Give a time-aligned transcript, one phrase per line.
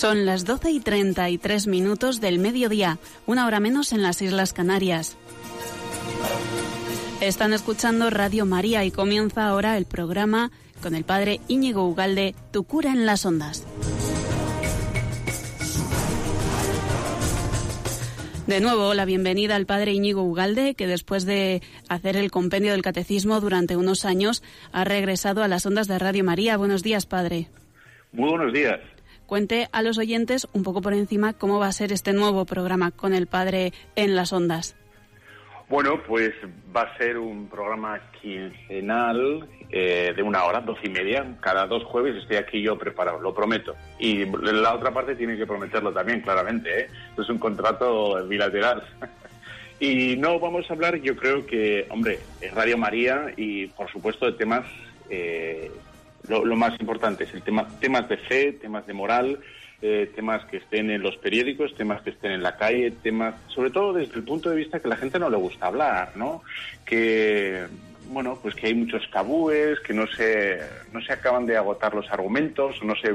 [0.00, 5.18] Son las 12 y 33 minutos del mediodía, una hora menos en las Islas Canarias.
[7.20, 10.52] Están escuchando Radio María y comienza ahora el programa
[10.82, 13.66] con el padre Íñigo Ugalde, Tu cura en las ondas.
[18.46, 22.80] De nuevo, la bienvenida al padre Íñigo Ugalde, que después de hacer el compendio del
[22.80, 26.56] catecismo durante unos años, ha regresado a las ondas de Radio María.
[26.56, 27.50] Buenos días, padre.
[28.12, 28.80] Muy buenos días.
[29.30, 32.90] Cuente a los oyentes un poco por encima cómo va a ser este nuevo programa
[32.90, 34.74] con el padre en las ondas.
[35.68, 36.32] Bueno, pues
[36.76, 41.24] va a ser un programa quincenal eh, de una hora, doce y media.
[41.40, 43.76] Cada dos jueves estoy aquí yo preparado, lo prometo.
[44.00, 46.80] Y la otra parte tiene que prometerlo también, claramente.
[46.80, 46.88] ¿eh?
[47.16, 48.82] es un contrato bilateral.
[49.78, 54.26] y no vamos a hablar, yo creo que, hombre, es Radio María y por supuesto
[54.26, 54.66] de temas,
[55.08, 55.70] eh,
[56.28, 59.40] lo, lo, más importante es el tema, temas de fe, temas de moral,
[59.82, 63.70] eh, temas que estén en los periódicos, temas que estén en la calle, temas, sobre
[63.70, 66.42] todo desde el punto de vista que la gente no le gusta hablar, ¿no?
[66.84, 67.66] Que,
[68.08, 70.60] bueno, pues que hay muchos cabúes, que no se,
[70.92, 73.10] no se acaban de agotar los argumentos, no se,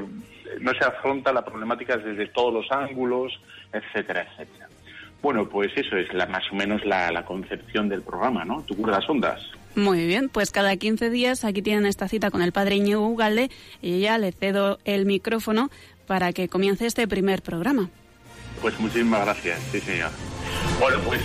[0.59, 3.39] no se afronta la problemática desde todos los ángulos,
[3.71, 4.67] etcétera, etcétera.
[5.21, 8.63] Bueno, pues eso es la, más o menos la, la concepción del programa, ¿no?
[8.63, 9.51] Tu cura las ondas.
[9.75, 13.49] Muy bien, pues cada 15 días aquí tienen esta cita con el padre Iñigo Ugalde
[13.81, 15.69] y ya le cedo el micrófono
[16.07, 17.89] para que comience este primer programa.
[18.61, 20.11] Pues muchísimas gracias, sí señor.
[20.79, 21.21] Bueno, pues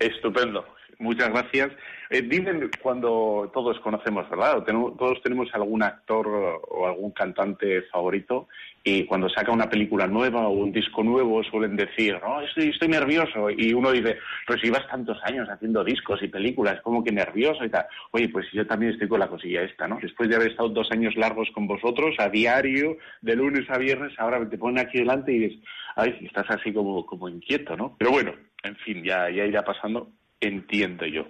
[0.00, 0.64] estupendo.
[0.98, 1.70] Muchas gracias.
[2.10, 4.64] Eh, dicen cuando todos conocemos, ¿verdad?
[4.64, 8.48] todos tenemos algún actor o algún cantante favorito
[8.88, 12.88] y cuando saca una película nueva o un disco nuevo suelen decir, no, estoy, estoy
[12.88, 13.50] nervioso.
[13.50, 17.68] Y uno dice, pues llevas tantos años haciendo discos y películas, como que nervioso y
[17.68, 17.86] tal.
[18.12, 19.98] Oye, pues yo también estoy con la cosilla esta, ¿no?
[20.00, 24.12] Después de haber estado dos años largos con vosotros, a diario, de lunes a viernes,
[24.18, 25.60] ahora te ponen aquí delante y dices,
[25.96, 27.94] ay, estás así como, como inquieto, ¿no?
[27.98, 28.32] Pero bueno,
[28.62, 31.26] en fin, ya, ya irá pasando entiendo yo.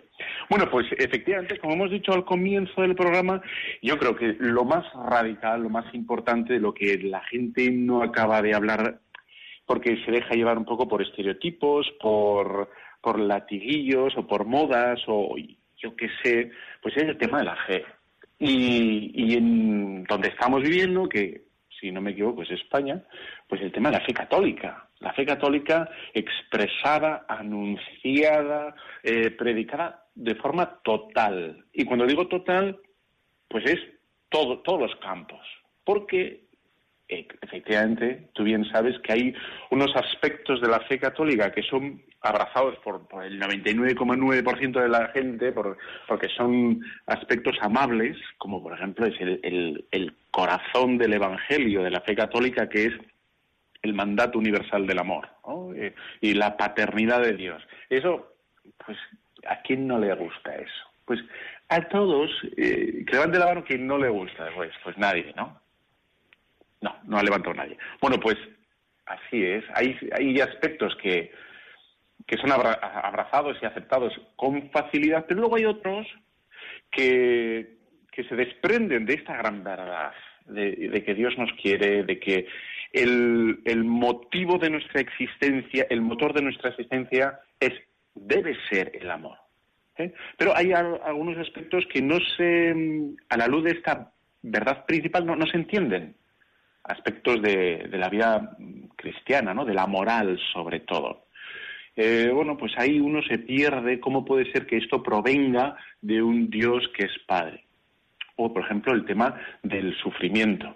[0.51, 3.41] Bueno, pues efectivamente, como hemos dicho al comienzo del programa,
[3.83, 8.03] yo creo que lo más radical, lo más importante, de lo que la gente no
[8.03, 9.01] acaba de hablar,
[9.67, 12.71] porque se deja llevar un poco por estereotipos, por,
[13.01, 15.37] por latiguillos o por modas o
[15.77, 16.51] yo qué sé,
[16.83, 17.85] pues es el tema de la fe.
[18.41, 21.43] Y, y en donde estamos viviendo, que
[21.81, 23.03] si no me equivoco es España,
[23.49, 30.35] pues el tema de la fe católica la fe católica expresada, anunciada, eh, predicada de
[30.35, 31.65] forma total.
[31.73, 32.79] Y cuando digo total,
[33.49, 33.79] pues es
[34.29, 35.41] todo, todos los campos.
[35.85, 36.49] Porque
[37.09, 39.35] eh, efectivamente, tú bien sabes que hay
[39.71, 45.53] unos aspectos de la fe católica que son abrazados por, el 99,9% de la gente,
[45.53, 52.17] porque son aspectos amables, como por ejemplo es el corazón del Evangelio de la fe
[52.17, 52.95] católica, que es
[53.89, 55.29] el mandato universal del amor
[55.75, 57.67] eh, y la paternidad de Dios.
[57.89, 58.35] Eso,
[58.85, 58.99] pues,
[59.47, 60.85] ¿a quién no le gusta eso?
[61.05, 61.21] Pues
[61.69, 65.61] a todos, eh, que levante la mano quien no le gusta, pues, pues nadie, ¿no?
[66.81, 67.77] No, no ha levantado nadie.
[68.01, 68.37] Bueno, pues
[69.07, 69.65] así es.
[69.75, 71.33] Hay, hay aspectos que,
[72.27, 76.07] que son abrazados y aceptados con facilidad, pero luego hay otros
[76.91, 77.79] que,
[78.13, 80.13] que se desprenden de esta gran verdad,
[80.47, 82.47] de que Dios nos quiere, de que
[82.93, 87.73] el, motivo de nuestra existencia, el motor de nuestra existencia es,
[88.15, 89.39] debe ser el amor.
[89.97, 90.13] ¿eh?
[90.37, 92.75] Pero hay algunos aspectos que no se,
[93.29, 94.13] a la luz de esta
[94.43, 96.15] verdad principal, no, se entienden.
[96.85, 98.57] Aspectos de, la vida
[98.97, 99.65] cristiana, ¿no?
[99.65, 101.27] De la moral, sobre todo.
[101.95, 106.49] Eh, bueno, pues ahí uno se pierde cómo puede ser que esto provenga de un
[106.49, 107.65] Dios que es Padre.
[108.37, 110.75] O, por ejemplo, el tema del sufrimiento.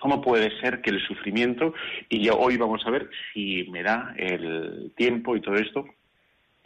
[0.00, 1.74] ¿Cómo puede ser que el sufrimiento,
[2.08, 5.86] y hoy vamos a ver si me da el tiempo y todo esto,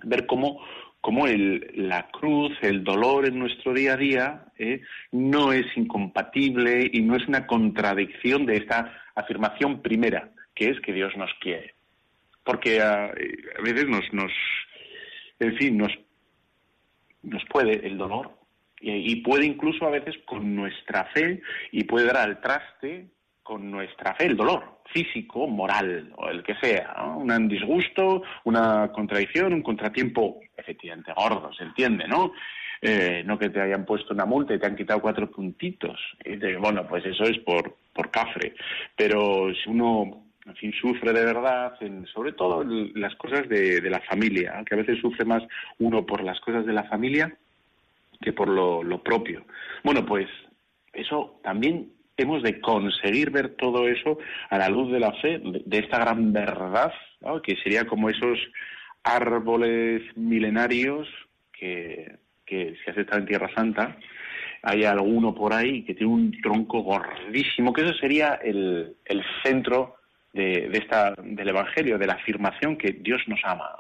[0.03, 0.65] ver cómo,
[1.01, 4.81] cómo el, la cruz, el dolor en nuestro día a día eh,
[5.13, 10.93] no es incompatible y no es una contradicción de esta afirmación primera, que es que
[10.93, 11.75] Dios nos quiere.
[12.43, 14.33] Porque a, a veces nos, nos,
[15.41, 15.93] en fin, nos,
[17.23, 18.44] nos puede el dolor
[18.81, 21.41] y puede incluso a veces con nuestra fe
[21.73, 23.09] y puede dar al traste
[23.45, 29.53] con nuestra fe el dolor físico, moral o el que sea, un disgusto, una contradicción,
[29.53, 32.33] un contratiempo efectivamente gordo, se entiende, ¿no?
[32.81, 35.99] Eh, no que te hayan puesto una multa y te han quitado cuatro puntitos.
[36.25, 38.55] Y bueno, pues eso es por, por cafre.
[38.95, 43.81] Pero si uno, en fin, sufre de verdad, en, sobre todo en las cosas de,
[43.81, 45.43] de la familia, que a veces sufre más
[45.79, 47.35] uno por las cosas de la familia
[48.25, 49.45] que por lo, propio.
[49.85, 50.27] Bueno, pues
[50.93, 54.19] eso también hemos de conseguir ver todo eso
[54.49, 56.93] a la luz de la fe, de, esta gran verdad,
[57.43, 58.39] que sería como esos
[59.03, 61.07] árboles milenarios
[61.53, 62.17] que,
[62.47, 63.97] que si en Tierra Santa,
[64.63, 69.97] hay alguno por ahí que tiene un tronco gordísimo, que eso sería el, el centro
[70.33, 73.71] de, de, esta, del Evangelio, de la afirmación que Dios nos ama.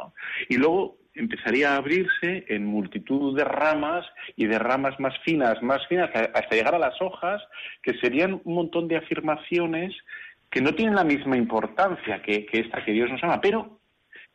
[0.48, 4.04] Y luego empezaría a abrirse en multitud de ramas
[4.36, 7.42] y de ramas más finas, más finas, hasta llegar a las hojas,
[7.82, 9.94] que serían un montón de afirmaciones
[10.50, 13.80] que no tienen la misma importancia que, esta que Dios nos ama, pero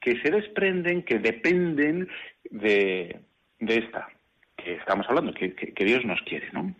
[0.02, 2.10] que se desprenden, que dependen
[2.50, 3.20] de,
[3.60, 4.10] de esta
[4.58, 6.76] que estamos hablando, que, que, Dios nos quiere, ¿no?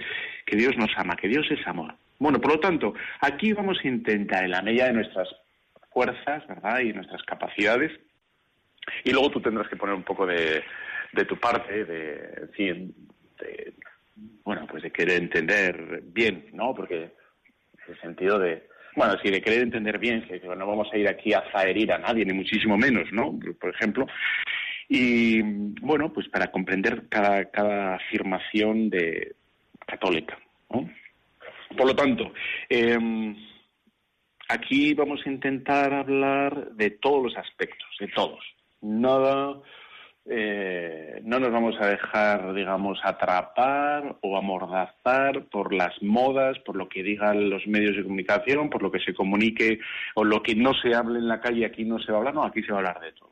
[0.46, 1.96] Que Dios nos ama, que Dios es amor.
[2.18, 5.30] Bueno, por lo tanto, aquí vamos a intentar, en la medida de nuestras
[5.94, 6.80] fuerzas, ¿verdad?
[6.82, 7.98] Y nuestras capacidades,
[9.04, 10.64] y luego tú tendrás que poner un poco de,
[11.14, 13.74] de tu parte, de, de,
[14.44, 16.74] bueno, pues de querer entender bien, ¿no?
[16.74, 17.12] Porque
[17.88, 21.34] el sentido de, bueno, sí, de querer entender bien, que no vamos a ir aquí
[21.34, 23.38] a zaherir a nadie, ni muchísimo menos, ¿no?
[23.60, 24.06] Por ejemplo.
[24.88, 25.42] Y
[25.82, 29.36] bueno, pues para comprender cada, cada afirmación de
[29.86, 30.38] católica,
[30.72, 30.90] ¿no?
[31.78, 32.34] Por lo tanto,
[32.68, 32.98] eh,
[34.48, 38.44] aquí vamos a intentar hablar de todos los aspectos, de todos
[38.82, 39.62] nada,
[40.26, 46.88] eh, no nos vamos a dejar, digamos, atrapar o amordazar por las modas, por lo
[46.88, 49.80] que digan los medios de comunicación, por lo que se comunique
[50.16, 52.36] o lo que no se hable en la calle, aquí no se va a hablar,
[52.36, 53.30] no, aquí se va a hablar de todo.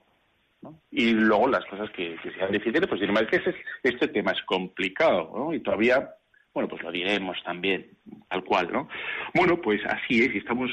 [0.90, 3.42] Y luego las cosas que, sean difíciles, pues diremos, que
[3.84, 5.54] este tema es complicado, ¿no?
[5.54, 6.16] Y todavía,
[6.54, 7.92] bueno, pues lo diremos también,
[8.28, 8.90] tal cual, ¿no?
[9.36, 10.72] Bueno, pues así es, y estamos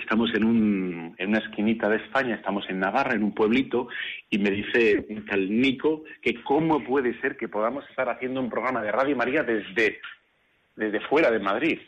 [0.00, 3.88] estamos en, un, en una esquinita de España, estamos en Navarra, en un pueblito,
[4.28, 8.82] y me dice un Nico que cómo puede ser que podamos estar haciendo un programa
[8.82, 10.00] de Radio María desde,
[10.76, 11.78] desde fuera de Madrid.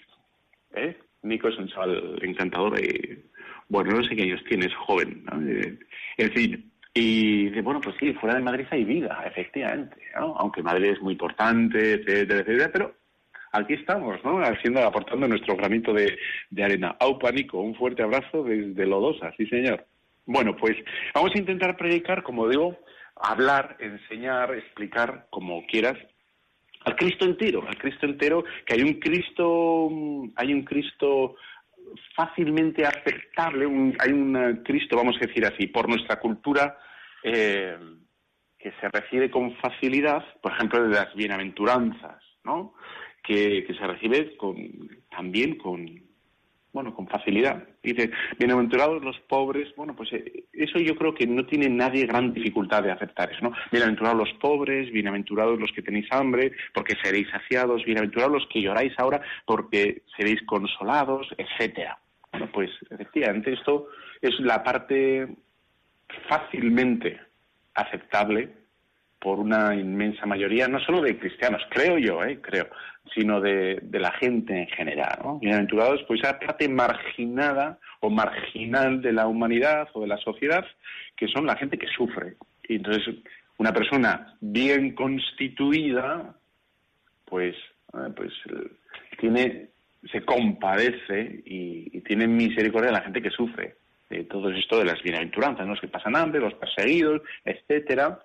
[0.75, 0.97] ¿Eh?
[1.23, 3.23] Nico es un chaval encantador y,
[3.69, 5.25] bueno, no sé qué años tiene, es joven.
[5.47, 5.79] Eh,
[6.19, 10.91] en fin, y dice, bueno, pues sí, fuera de Madrid hay vida, efectivamente, aunque Madrid
[10.91, 12.95] es muy importante, etcétera, etcétera, pero
[13.53, 14.41] aquí estamos, ¿no?
[14.43, 16.19] Haciendo, aportando nuestro granito de,
[16.63, 16.97] arena.
[16.99, 19.87] Aupa, Nico, un fuerte abrazo desde Lodosa, sí señor.
[20.25, 20.77] Bueno, pues
[21.15, 22.79] vamos a intentar predicar, como digo,
[23.17, 25.97] hablar, enseñar, explicar, como quieras,
[26.85, 29.89] al Cristo entero, al Cristo entero, que hay un Cristo,
[30.37, 31.37] hay un Cristo
[32.17, 36.79] fácilmente aceptable, hay un Cristo, vamos a decir así, por nuestra cultura,
[37.23, 37.77] eh,
[38.59, 42.75] que se recibe con facilidad, por ejemplo, de las bienaventuranzas, ¿no?
[43.23, 44.57] Que, se recibe con,
[45.11, 46.03] también con,
[46.73, 47.63] bueno, con facilidad.
[47.83, 52.33] Dice, bienaventurados los pobres, bueno, pues eh, eso yo creo que no tiene nadie gran
[52.33, 53.53] dificultad de aceptar eso, ¿no?
[53.71, 58.93] Bienaventurados los pobres, bienaventurados los que tenéis hambre, porque seréis saciados, bienaventurados los que lloráis
[58.99, 61.99] ahora, porque seréis consolados, etcétera.
[62.31, 63.89] Bueno, pues efectivamente esto
[64.21, 65.29] es la parte
[66.29, 67.21] fácilmente
[67.75, 68.62] aceptable
[69.23, 72.41] por una inmensa mayoría, no solo de cristianos, creo yo, ¿eh?
[72.43, 72.67] creo,
[73.15, 75.17] sino de, la gente en general.
[75.23, 75.39] ¿no?
[75.39, 80.67] Bienaventurados, pues esa parte marginada o marginal de la humanidad o de la sociedad,
[81.17, 82.35] que son la gente que sufre.
[82.65, 83.15] Y entonces,
[83.59, 86.35] una persona bien constituida,
[87.25, 87.55] pues,
[87.95, 88.33] eh, pues
[89.21, 89.69] tiene,
[90.11, 93.77] se compadece y, y tiene misericordia de la gente que sufre.
[94.11, 98.19] De todo esto de las bienaventuranzas, los que pasan hambre, los perseguidos, etcétera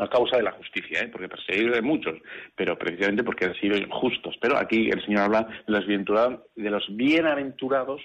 [0.00, 1.08] a causa de la justicia, ¿eh?
[1.08, 2.18] porque perseguidos de muchos,
[2.56, 4.36] pero precisamente porque han sido injustos.
[4.40, 8.00] Pero aquí el Señor habla de los bienaventurados, de los bienaventurados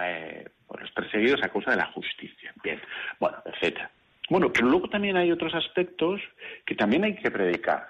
[0.00, 0.44] eh,
[0.78, 2.52] los perseguidos a causa de la justicia.
[2.62, 2.80] Bien,
[3.18, 3.90] bueno, etcétera.
[4.28, 6.20] Bueno, pero luego también hay otros aspectos
[6.66, 7.86] que también hay que predicar,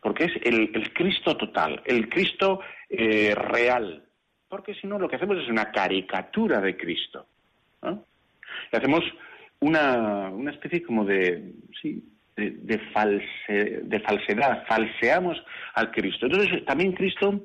[0.00, 4.02] porque es el, Cristo total, el Cristo eh, real,
[4.48, 7.26] porque si no lo que hacemos es una caricatura de Cristo.
[7.82, 8.06] ¿no?
[8.72, 9.04] Y hacemos
[9.60, 12.02] una, una especie como de, sí,
[12.36, 15.42] de, false, de falsedad, falseamos
[15.74, 16.26] al Cristo.
[16.26, 17.40] Entonces también Cristo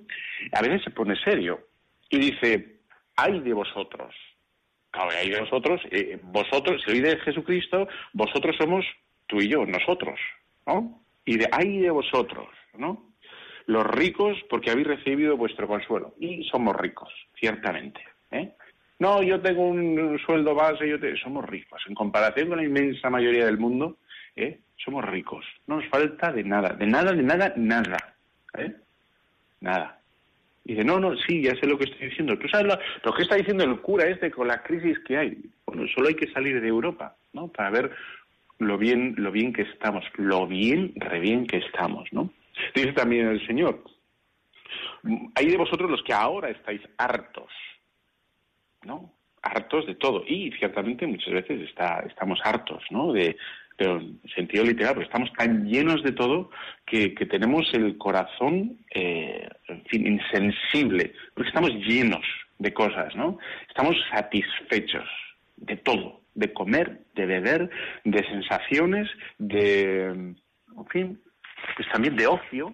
[0.53, 1.60] a veces se pone serio
[2.10, 2.79] y dice,
[3.15, 4.15] ay de vosotros.
[4.91, 8.86] Claro, hay de vosotros, eh, vosotros, si de Jesucristo, vosotros somos
[9.27, 10.20] tú y yo, nosotros,
[10.65, 11.03] ¿no?
[11.25, 13.12] Y de ay de vosotros, ¿no?
[13.65, 16.15] Los ricos porque habéis recibido vuestro consuelo.
[16.20, 18.00] Y somos ricos, ciertamente.
[18.32, 18.53] ¿eh?
[19.00, 21.82] No, yo tengo un sueldo base, yo somos ricos.
[21.88, 23.98] En comparación con la inmensa mayoría del mundo,
[24.38, 24.60] ¿eh?
[24.77, 28.15] somos ricos, no nos falta de nada, de nada, de nada, nada,
[28.58, 28.74] ¿eh?
[29.60, 30.00] Nada.
[30.63, 32.38] Y dice, no, no, sí, ya sé lo que estoy diciendo.
[32.38, 32.67] ¿Tú sabes
[33.03, 35.38] lo, que está diciendo el cura este con la crisis que hay?
[35.65, 37.48] Bueno, solo hay que salir de Europa, ¿no?
[37.48, 37.91] Para ver
[38.60, 42.32] lo bien, lo bien que estamos, lo bien, re bien que estamos, ¿no?
[42.75, 43.84] Dice también el Señor,
[45.36, 47.51] Hay de vosotros los que ahora estáis hartos,
[48.84, 49.13] ¿no?
[49.41, 50.24] Hartos de todo.
[50.27, 53.13] Y ciertamente muchas veces está, estamos hartos, ¿no?
[53.13, 53.38] De,
[53.77, 56.50] pero en sentido literal, pero estamos tan llenos de todo
[56.86, 62.25] que, tenemos el corazón, eh, en fin, insensible, porque estamos llenos
[62.57, 63.38] de cosas, ¿no?
[63.69, 65.07] Estamos satisfechos
[65.57, 67.69] de todo, de comer, de beber,
[68.03, 69.07] de sensaciones,
[69.38, 71.22] de, en fin,
[71.75, 72.74] pues también de ocio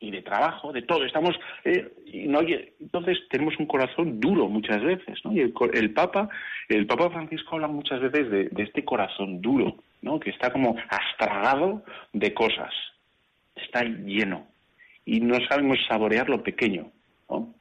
[0.00, 1.04] y de trabajo, de todo.
[1.04, 5.32] Estamos, eh, y no, entonces tenemos un corazón duro muchas veces, ¿no?
[5.32, 6.30] Y el, Papa,
[6.70, 10.20] el Papa Francisco habla muchas veces de este corazón duro, ¿no?
[10.20, 12.72] Que está como astragado de cosas,
[13.54, 14.46] está lleno
[15.06, 16.90] y no sabemos saborear lo pequeño,
[17.30, 17.54] ¿no?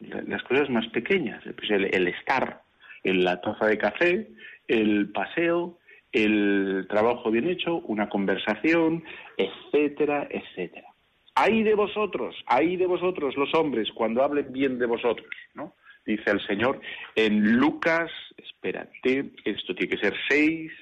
[0.00, 2.60] Las cosas más pequeñas, pues el, estar,
[3.02, 4.28] en la taza de café,
[4.68, 5.78] el paseo,
[6.12, 9.04] el trabajo bien hecho, una conversación,
[9.38, 10.88] etcétera, etcétera.
[11.34, 15.74] Hay de vosotros, hay de vosotros los hombres cuando hablen bien de vosotros, ¿no?
[16.04, 16.80] Dice el Señor
[17.14, 20.72] en Lucas, espérate, esto tiene que ser 6,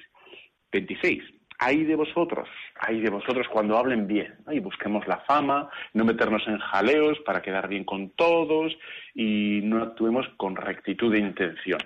[0.75, 1.23] 26.
[1.59, 2.49] Hay de vosotros,
[2.81, 4.51] hay de vosotros cuando hablen bien, ¿no?
[4.51, 8.77] y busquemos la fama, no meternos en jaleos para quedar bien con todos
[9.13, 11.79] y no actuemos con rectitud de intención,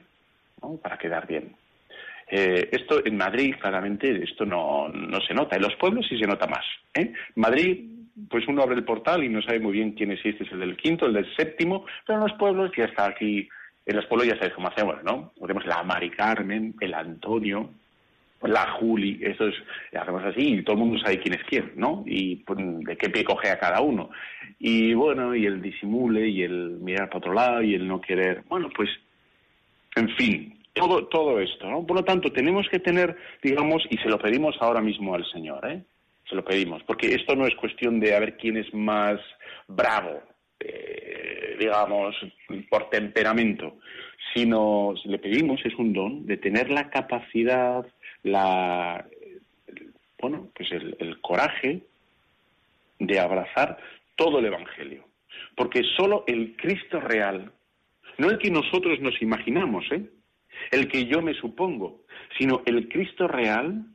[0.62, 0.77] ¿no?
[0.77, 1.55] para quedar bien.
[2.31, 5.55] Eh, esto en Madrid, claramente, esto no, no, se nota.
[5.55, 6.65] En los pueblos sí se nota más.
[6.96, 7.13] ¿eh?
[7.36, 7.86] Madrid,
[8.27, 10.62] pues uno abre el portal y no sabe muy bien quién es este es el
[10.62, 13.48] del quinto, el del séptimo, pero en los pueblos ya está aquí.
[13.86, 15.31] En los pueblos ya sabéis cómo hacemos, ¿no?
[15.39, 17.69] Tenemos la Mari Carmen, el Antonio,
[18.41, 19.55] la Juli, eso es,
[19.93, 22.03] hacemos así y todo el mundo sabe quién es quién, ¿no?
[22.05, 24.10] Y pues, de qué pie coge a cada uno.
[24.60, 28.43] Y bueno, y el disimule y el mirar para otro lado y el no querer.
[28.48, 28.89] Bueno, pues,
[29.96, 31.86] en fin, todo, todo esto, ¿no?
[31.86, 35.69] Por lo tanto, tenemos que tener, digamos, y se lo pedimos ahora mismo al Señor,
[35.69, 35.84] ¿eh?
[36.29, 39.19] Se lo pedimos, porque esto no es cuestión de a ver quién es más
[39.67, 40.22] bravo,
[40.60, 42.15] eh, digamos,
[42.69, 43.77] por temperamento,
[44.34, 47.86] sino si le pedimos, es un don, de tener la capacidad,
[48.24, 49.06] la,
[50.20, 51.82] bueno, pues el, el coraje
[53.00, 53.78] de abrazar
[54.16, 55.06] todo el Evangelio.
[55.56, 57.52] Porque solo el Cristo real,
[58.18, 60.04] no el que nosotros nos imaginamos, ¿eh?
[60.72, 62.02] el que yo me supongo,
[62.38, 63.86] sino el Cristo real,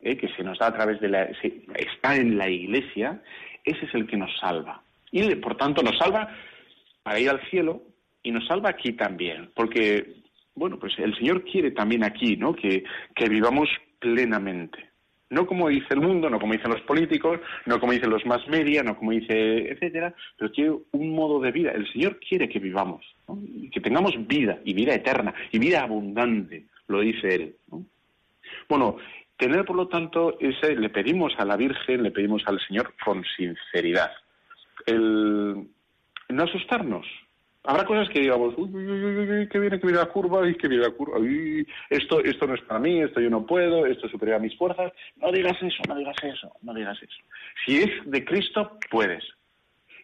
[0.00, 3.22] eh, que se nos da a través de la, está en la Iglesia,
[3.64, 4.82] ese es el que nos salva.
[5.10, 6.28] Y por tanto nos salva
[7.02, 7.82] para ir al cielo
[8.22, 10.14] y nos salva aquí también, porque,
[10.56, 12.54] bueno, pues el Señor quiere también aquí, ¿no?
[12.54, 12.82] Que,
[13.14, 13.68] que vivamos
[14.00, 14.90] plenamente.
[15.28, 18.46] No como dice el mundo, no como dicen los políticos, no como dicen los más
[18.48, 21.72] media, no como dice, etcétera, pero quiere un modo de vida.
[21.72, 23.04] El Señor quiere que vivamos,
[23.72, 27.56] que tengamos vida y vida eterna y vida abundante, lo dice Él.
[28.68, 28.96] Bueno,
[29.36, 33.24] tener por lo tanto ese, le pedimos a la Virgen, le pedimos al Señor con
[33.36, 34.12] sinceridad.
[34.86, 35.68] El
[36.28, 37.06] no asustarnos,
[37.66, 40.54] Habrá cosas que digamos, uy, uy, uy, uy, que viene, que viene la curva, y
[40.54, 43.86] que viene la curva, uy, esto, esto no es para mí, esto yo no puedo,
[43.86, 44.92] esto es superior a mis fuerzas.
[45.16, 47.16] No digas eso, no digas eso, no digas eso.
[47.64, 49.24] Si es de Cristo, puedes.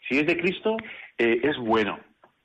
[0.09, 0.77] Si es de Cristo,
[1.17, 2.01] eh, es bueno,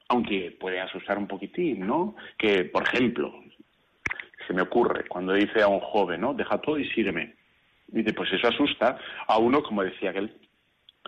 [0.09, 2.15] aunque puede asustar un poquitín, ¿no?
[2.37, 3.33] Que, por ejemplo,
[4.45, 6.33] se me ocurre cuando dice a un joven, ¿no?
[6.33, 7.35] Deja todo y sígueme.
[7.87, 8.97] Dice, pues eso asusta
[9.27, 10.31] a uno, como decía aquel,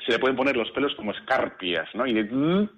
[0.05, 2.05] se le pueden poner los pelos como escarpias, ¿no?
[2.05, 2.69] Y de, mm",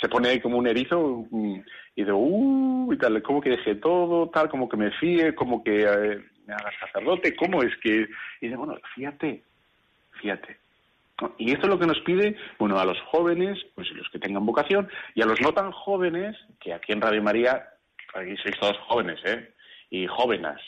[0.00, 1.60] se pone ahí como un erizo mm,
[1.96, 5.62] y de, uh, y tal, como que deje todo, tal, como que me fíe, como
[5.62, 8.08] que eh, me haga sacerdote, ¿cómo es que...?
[8.40, 9.42] Y dice, bueno, fíjate,
[10.20, 10.58] fíjate.
[11.38, 14.46] Y esto es lo que nos pide, bueno, a los jóvenes, pues los que tengan
[14.46, 17.68] vocación, y a los no tan jóvenes, que aquí en Radio María,
[18.14, 19.52] aquí sois todos jóvenes, ¿eh?
[19.90, 20.58] Y jóvenes,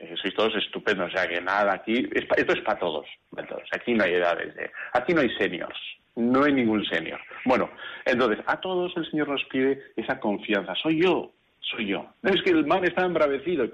[0.00, 3.94] eh, sois todos estupendos, o sea que nada, aquí, esto es para todos, para aquí
[3.94, 4.70] no hay edades, ¿eh?
[4.94, 5.78] aquí no hay seniors,
[6.16, 7.20] no hay ningún senior.
[7.44, 7.70] Bueno,
[8.04, 10.74] entonces, a todos el Señor nos pide esa confianza.
[10.74, 12.06] Soy yo, soy yo.
[12.22, 13.70] No es que el mar está embravecido.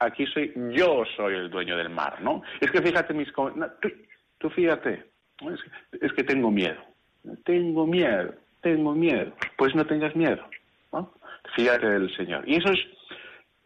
[0.00, 2.42] Aquí soy, yo soy el dueño del mar, ¿no?
[2.60, 3.28] Es que fíjate mis...
[4.38, 5.04] tú, fíjate,
[6.00, 6.80] es, que tengo miedo.
[7.44, 9.32] Tengo miedo, tengo miedo.
[9.56, 10.44] Pues no tengas miedo,
[10.92, 11.12] ¿no?
[11.56, 12.48] Fíjate del Señor.
[12.48, 12.78] Y eso es,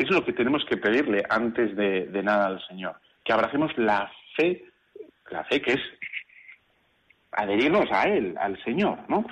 [0.03, 2.97] es lo que tenemos que pedirle antes de, nada al Señor.
[3.25, 4.65] Que abracemos la fe,
[5.31, 5.81] la fe que es
[7.33, 9.25] adherirnos a Él, al Señor, ¿no?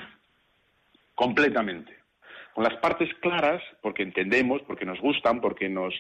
[1.14, 1.98] Completamente.
[2.54, 5.94] Con las partes claras, porque entendemos, porque nos gustan, porque nos,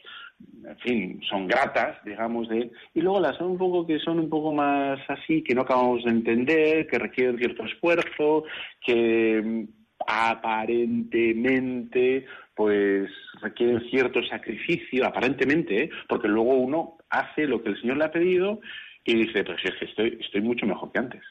[0.64, 2.72] en fin, son gratas, digamos, de Él.
[2.94, 6.10] Y luego las un poco que son un poco más así, que no acabamos de
[6.10, 8.44] entender, que requieren cierto esfuerzo,
[8.84, 9.68] que
[10.06, 15.90] aparentemente pues requieren cierto sacrificio, aparentemente, ¿eh?
[16.08, 18.60] porque luego uno hace lo que el Señor le ha pedido
[19.04, 21.22] y dice, pues es que estoy, estoy mucho mejor que antes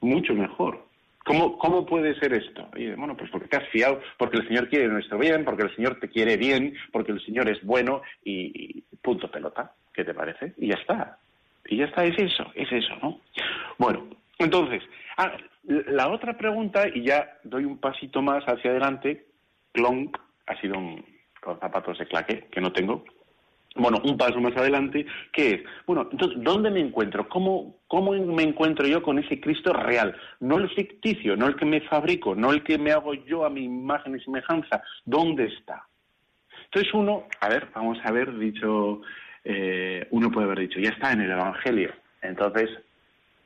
[0.00, 0.86] mucho mejor.
[1.24, 2.68] ¿Cómo, ¿Cómo puede ser esto?
[2.74, 5.76] Y, bueno, pues porque te has fiado, porque el Señor quiere nuestro bien, porque el
[5.76, 9.72] Señor te quiere bien, porque el Señor es bueno y, punto pelota.
[9.92, 10.54] ¿Qué te parece?
[10.56, 11.18] Y ya está.
[11.66, 13.20] Y ya está, es eso, es eso, ¿no?
[13.76, 14.06] Bueno,
[14.38, 14.82] entonces,
[15.18, 15.32] ah,
[15.68, 19.26] la otra pregunta, y ya doy un pasito más hacia adelante,
[19.72, 21.04] Clonk ha sido un,
[21.40, 23.04] con zapatos de claque, que no tengo,
[23.76, 27.28] bueno, un paso más adelante, que es, bueno, entonces, ¿dónde me encuentro?
[27.28, 30.16] ¿Cómo, ¿Cómo me encuentro yo con ese Cristo real?
[30.40, 33.50] No el ficticio, no el que me fabrico, no el que me hago yo a
[33.50, 34.82] mi imagen y semejanza.
[35.04, 35.86] ¿Dónde está?
[36.64, 39.02] Entonces uno, a ver, vamos a ver, dicho,
[39.44, 41.92] eh, uno puede haber dicho, ya está en el Evangelio.
[42.20, 42.70] Entonces,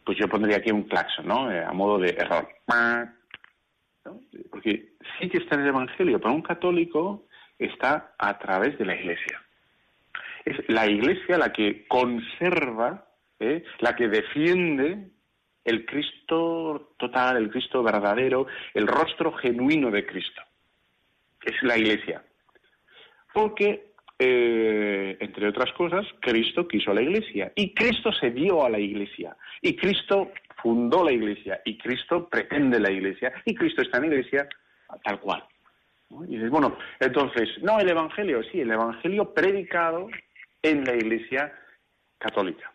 [0.05, 1.51] pues yo pondría aquí un claxon, ¿no?
[1.51, 2.49] Eh, a modo de error.
[4.51, 7.27] Porque sí que está en el Evangelio, pero un católico
[7.59, 9.41] está a través de la Iglesia
[10.45, 13.07] es la Iglesia la que conserva,
[13.39, 13.65] ¿eh?
[13.79, 15.11] la que defiende
[15.65, 20.43] el Cristo total, el Cristo verdadero, el rostro genuino de Cristo.
[21.43, 22.23] Es la Iglesia.
[23.33, 23.92] Porque,
[24.25, 29.37] eh, entre otras cosas, Cristo quiso la Iglesia y Cristo se dio a la Iglesia
[29.61, 30.31] y Cristo
[30.63, 34.49] fundó la Iglesia y Cristo pretende la Iglesia y Cristo está en la Iglesia
[35.03, 35.45] tal cual.
[36.29, 40.09] Y dices, bueno, entonces, no, el Evangelio, sí, el Evangelio predicado
[40.63, 41.53] en la Iglesia
[42.19, 42.71] católica.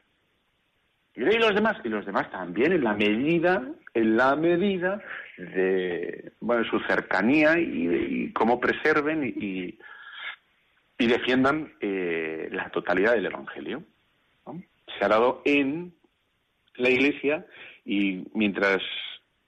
[1.16, 3.64] Y los demás, y los demás también en la medida,
[3.94, 5.02] en la medida
[5.38, 9.78] de bueno, su cercanía y, cómo preserven y
[11.06, 13.84] defiendan eh, la totalidad del Evangelio.
[14.98, 15.94] Se ha dado en
[16.78, 17.46] la Iglesia
[17.86, 18.80] y mientras,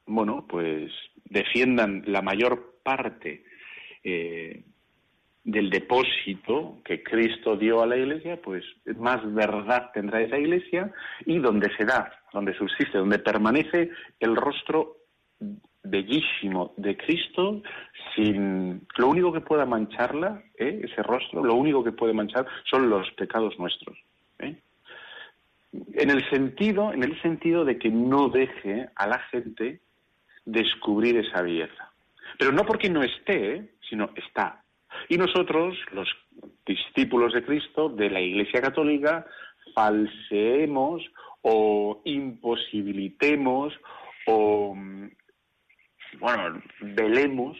[0.05, 0.91] bueno, pues
[1.25, 3.43] defiendan la mayor parte
[4.03, 4.63] eh,
[5.43, 8.63] del depósito que Cristo dio a la Iglesia, pues
[8.97, 10.91] más verdad tendrá esa Iglesia
[11.25, 14.97] y donde se da, donde subsiste, donde permanece el rostro
[15.89, 17.61] bellísimo de Cristo
[18.15, 20.81] sin lo único que pueda mancharla ¿eh?
[20.83, 23.97] ese rostro lo único que puede manchar son los pecados nuestros
[24.39, 24.55] ¿eh?
[25.71, 29.81] en el sentido en el sentido de que no deje a la gente
[30.45, 31.91] descubrir esa belleza
[32.37, 33.69] pero no porque no esté ¿eh?
[33.89, 34.63] sino está
[35.07, 36.09] y nosotros, los
[36.65, 39.25] discípulos de Cristo, de la Iglesia Católica,
[39.73, 41.03] falseemos
[41.41, 43.73] o imposibilitemos
[44.27, 44.75] o,
[46.19, 47.57] bueno, velemos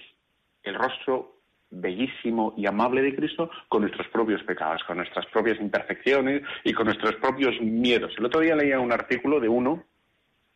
[0.64, 1.36] el rostro
[1.72, 6.86] bellísimo y amable de Cristo con nuestros propios pecados, con nuestras propias imperfecciones y con
[6.86, 8.14] nuestros propios miedos.
[8.18, 9.84] El otro día leía un artículo de uno,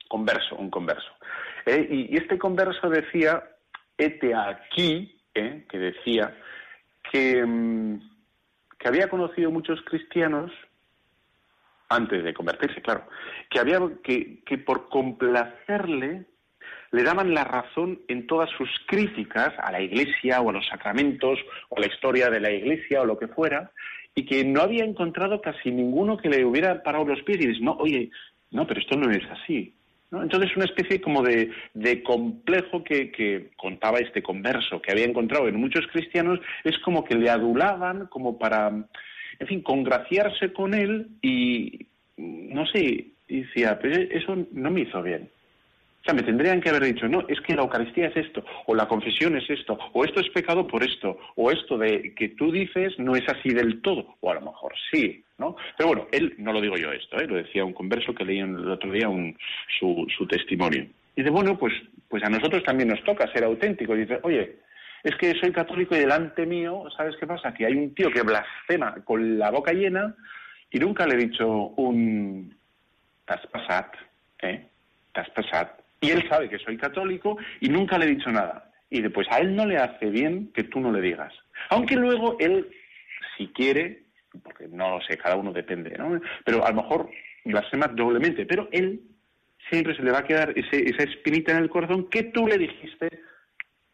[0.09, 1.11] converso, un converso,
[1.65, 3.43] eh, y, este converso decía,
[3.97, 6.35] este aquí, eh, que decía
[7.13, 7.97] Mm,
[8.77, 10.51] que, había conocido muchos cristianos
[11.89, 13.07] antes de convertirse, claro,
[13.49, 16.25] que había que, que por complacerle
[16.93, 21.39] le daban la razón en todas sus críticas a la Iglesia o a los sacramentos
[21.69, 23.71] o a la historia de la Iglesia o lo que fuera,
[24.13, 27.63] y que no había encontrado casi ninguno que le hubiera parado los pies y dice,
[27.63, 28.11] no, oye,
[28.51, 29.73] no, pero esto no es así.
[30.11, 31.49] Entonces, una especie como de,
[32.03, 37.31] complejo que, contaba este converso que había encontrado en muchos cristianos, es como que le
[37.31, 44.69] adulaban como para, en fin, congraciarse con él y, no sé, decía, pero eso no
[44.69, 45.27] me hizo bien.
[46.03, 48.75] O sea, me tendrían que haber dicho, no, es que la Eucaristía es esto, o
[48.75, 52.51] la confesión es esto, o esto es pecado por esto, o esto de que tú
[52.51, 55.55] dices no es así del todo, o a lo mejor sí, ¿no?
[55.77, 57.25] Pero bueno, él, no lo digo yo esto, ¿eh?
[57.25, 59.07] lo decía un converso que leí el otro día
[59.79, 60.87] su, su testimonio.
[61.15, 61.73] Y dice, bueno, pues,
[62.09, 63.95] pues a nosotros también nos toca ser auténticos.
[63.95, 64.57] Y dice, oye,
[65.03, 67.53] es que soy católico y delante mío, ¿sabes qué pasa?
[67.53, 70.15] Que hay un tío que blasfema con la boca llena
[70.69, 72.53] y nunca le he dicho un...
[73.25, 73.41] T'has
[74.41, 74.67] ¿eh?
[75.13, 75.29] T'has
[76.03, 78.71] y él sabe que soy católico y nunca le he dicho nada.
[78.89, 81.33] Y después a él no le hace bien que tú no le digas.
[81.69, 82.69] Aunque luego él,
[83.37, 84.03] si quiere,
[84.43, 86.19] porque no lo sé, cada uno depende, ¿no?
[86.45, 87.09] Pero a lo mejor
[87.45, 89.01] blasfema doblemente, pero él
[89.69, 93.09] siempre se le va a quedar esa espinita en el corazón que tú le dijiste,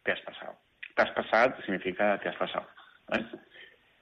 [0.02, 0.56] te has pasado.
[0.94, 2.66] Te has pasado significa te has pasado.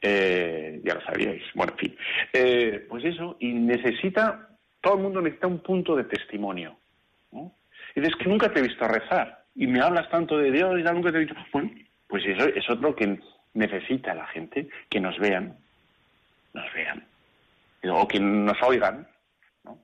[0.01, 1.43] Eh, ya lo sabíais.
[1.55, 1.97] Bueno, en fin.
[2.33, 4.49] Eh, pues eso, y necesita,
[4.81, 6.79] todo el mundo necesita un punto de testimonio.
[7.95, 10.85] Y dices que nunca te he visto rezar y me hablas tanto de Dios y
[10.85, 11.71] ya nunca te he dicho, bueno,
[12.07, 13.19] pues eso es otro que
[13.55, 15.57] necesita la gente, que nos vean,
[16.55, 17.05] nos vean,
[17.91, 19.07] o que nos oigan,
[19.65, 19.79] ¿no?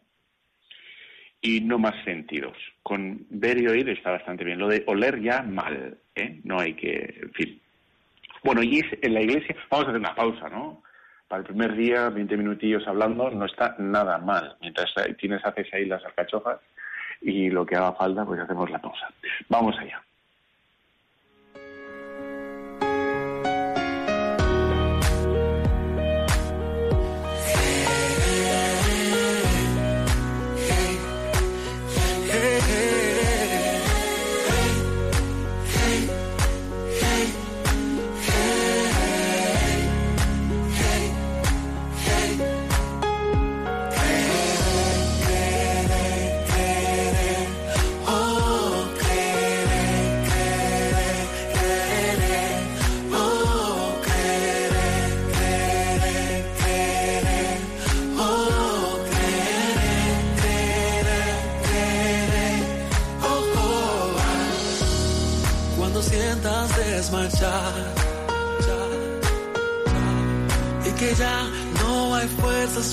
[1.41, 2.57] Y no más sentidos.
[2.83, 4.59] Con ver y oír está bastante bien.
[4.59, 6.41] Lo de oler ya mal, ¿eh?
[6.45, 7.61] No hay que, en fin.
[8.45, 10.83] Bueno, y en la iglesia, vamos a hacer una pausa, ¿no?
[11.29, 14.57] Para el primer día, 20 minutillos hablando, no está nada mal.
[14.61, 16.61] Mientras tienes, haces ahí las alcachofas,
[17.25, 19.09] y lo que haga falta, pues hacemos la pausa.
[19.49, 20.03] Vamos allá.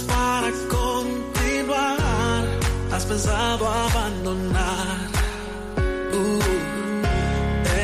[0.08, 2.46] Para continuar.
[2.91, 5.10] Has pensado abandonar
[6.13, 6.39] uh,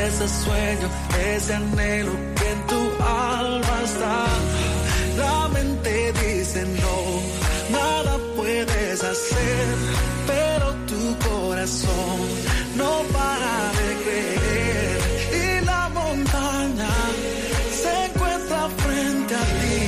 [0.06, 0.88] ese sueño,
[1.34, 4.26] ese anhelo que en tu alma está.
[5.16, 9.66] La mente dice no, nada puedes hacer,
[10.26, 12.18] pero tu corazón
[12.76, 14.98] no para de creer.
[15.42, 16.94] Y la montaña
[17.82, 19.80] se encuentra frente a ti,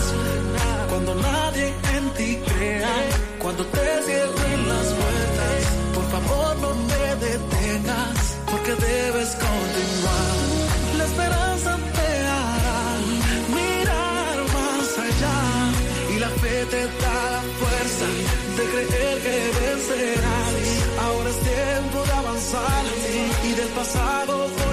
[0.90, 2.94] Cuando nadie en ti crea,
[3.38, 5.60] cuando te cierren las puertas,
[5.94, 8.18] por favor no te detengas,
[8.50, 10.36] porque debes continuar.
[10.98, 12.82] La esperanza te hará
[13.58, 15.38] mirar más allá
[16.14, 18.06] y la fe te da la fuerza
[18.56, 20.52] de creer que vencerás.
[21.04, 22.84] Ahora es tiempo de avanzar
[23.48, 24.63] y del pasado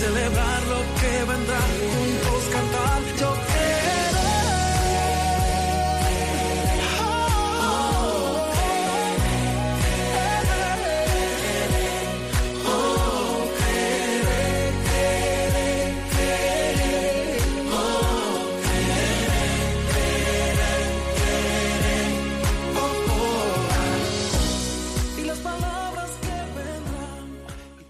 [0.00, 1.60] celebrar lo que vendrá.
[1.92, 3.60] Juntos cantar, yo vendrán.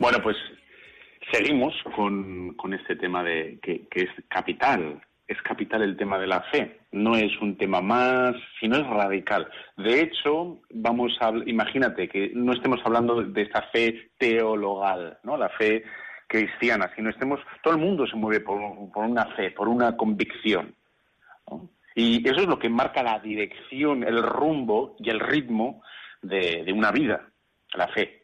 [0.00, 0.36] Bueno, pues
[1.30, 1.74] seguimos
[2.56, 5.00] con, este tema de que, es capital.
[5.26, 6.80] Es capital el tema de la fe.
[6.92, 9.48] No es un tema más, sino es radical.
[9.76, 15.36] De hecho, vamos a imagínate que no estemos hablando de esta fe teologal, ¿no?
[15.36, 15.84] La fe
[16.26, 20.74] cristiana, sino estemos, todo el mundo se mueve por, una fe, por una convicción.
[21.94, 25.82] Y eso es lo que marca la dirección, el rumbo y el ritmo
[26.22, 27.28] de una vida,
[27.74, 28.19] la fe.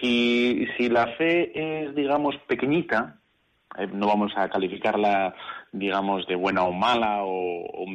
[0.00, 3.18] Si, si la fe es, digamos, pequeñita,
[3.78, 5.34] eh, no vamos a calificarla,
[5.72, 7.86] digamos, de buena o mala o,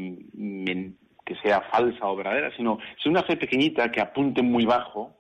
[1.26, 5.18] que sea falsa o verdadera, sino si una fe pequeñita que apunte muy bajo,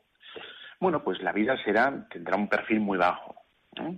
[0.79, 3.35] bueno, pues la vida será, tendrá un perfil muy bajo.
[3.77, 3.97] ¿no?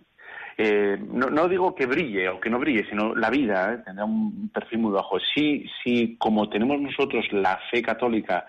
[0.58, 3.78] Eh, no, digo que brille o que no brille, sino la vida ¿eh?
[3.86, 5.18] tendrá un perfil muy bajo.
[5.20, 8.46] Si, si como tenemos nosotros la fe católica,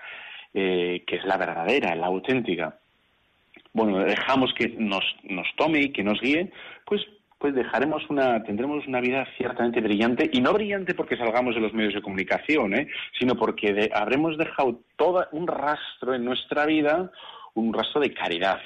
[0.52, 2.78] eh, que es la verdadera, la auténtica,
[3.74, 6.50] bueno, dejamos que nos, nos tome y que nos guíe,
[6.86, 7.02] pues,
[7.38, 11.74] pues dejaremos una, tendremos una vida ciertamente brillante, y no brillante porque salgamos de los
[11.74, 12.88] medios de comunicación, ¿eh?
[13.18, 17.10] sino porque de- habremos dejado todo un rastro en nuestra vida,
[17.52, 18.60] un rastro de caridad.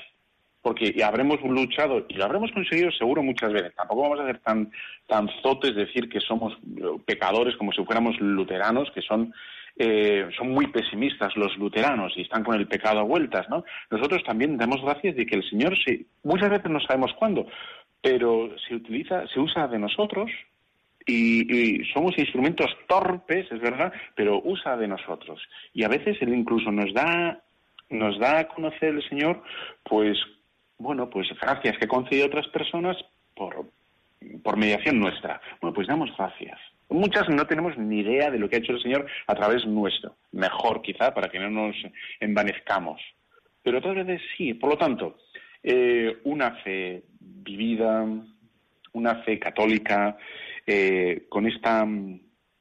[0.60, 3.74] Porque habremos luchado, y lo habremos conseguido seguro muchas veces.
[3.74, 4.70] Tampoco vamos a ser tan,
[5.06, 9.32] tan zotes decir que somos eh, pecadores como si fuéramos luteranos, que son
[9.80, 13.64] eh, son muy pesimistas los luteranos y están con el pecado a vueltas, ¿no?
[13.90, 17.46] Nosotros también damos gracias de que el Señor, se, muchas veces no sabemos cuándo,
[18.02, 20.30] pero se utiliza, se usa de nosotros
[21.06, 25.40] y, somos instrumentos torpes, es verdad, pero usa de nosotros.
[25.72, 27.40] Y a veces Él incluso nos da,
[27.88, 29.42] nos da a conocer el Señor,
[29.84, 30.18] pues,
[30.76, 32.96] bueno, pues gracias que concede a otras personas
[33.34, 33.64] por,
[34.42, 35.40] por mediación nuestra.
[35.60, 36.58] Bueno, pues damos gracias.
[36.90, 40.16] Muchas no tenemos ni idea de lo que ha hecho el Señor a través nuestro.
[40.32, 41.76] Mejor quizá para que no nos
[42.20, 43.00] envanezcamos.
[43.62, 44.54] Pero otras veces sí.
[44.54, 45.18] Por lo tanto,
[45.62, 48.06] eh, una fe vivida,
[48.92, 50.16] una fe católica,
[50.66, 51.86] eh, con esta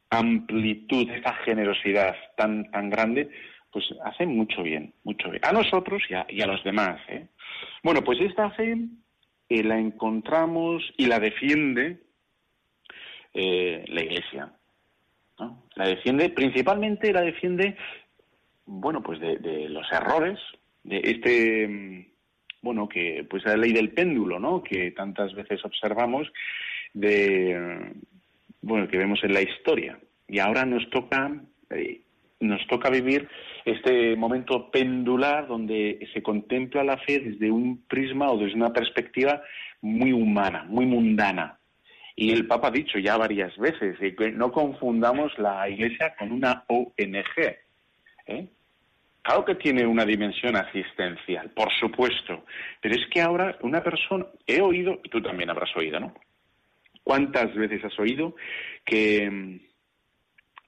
[0.10, 3.30] amplitud, esta generosidad tan, tan grande,
[3.72, 5.44] pues hace mucho bien, mucho bien.
[5.46, 7.00] A nosotros y a, los demás.
[7.10, 7.28] ¿eh?
[7.84, 8.78] Bueno, pues esta fe
[9.50, 12.02] eh, la encontramos y la defiende
[13.40, 14.52] eh, la Iglesia.
[15.76, 17.78] La defiende, principalmente la defiende,
[18.66, 20.40] bueno, pues de, los errores,
[20.84, 22.06] de este, mm,
[22.64, 24.64] bueno, que pues la ley del péndulo, ¿no?
[24.64, 26.28] Que tantas veces observamos,
[26.96, 27.94] de,
[28.62, 30.00] bueno, que vemos en la historia.
[30.28, 31.32] Y ahora nos toca,
[31.70, 32.02] eh,
[32.40, 33.30] nos toca vivir
[33.66, 39.44] este momento pendular donde se contempla la fe desde un prisma o desde una perspectiva
[39.82, 41.57] muy humana, muy mundana.
[42.20, 46.64] Y el Papa ha dicho ya varias veces que no confundamos la Iglesia con una
[46.68, 47.38] ONG.
[48.26, 48.48] ¿eh?
[49.22, 52.44] Claro que tiene una dimensión asistencial, por supuesto,
[52.82, 56.16] pero es que ahora una persona, he oído, y tú también habrás oído, ¿no?
[57.04, 58.36] ¿Cuántas veces has oído
[58.84, 59.62] que,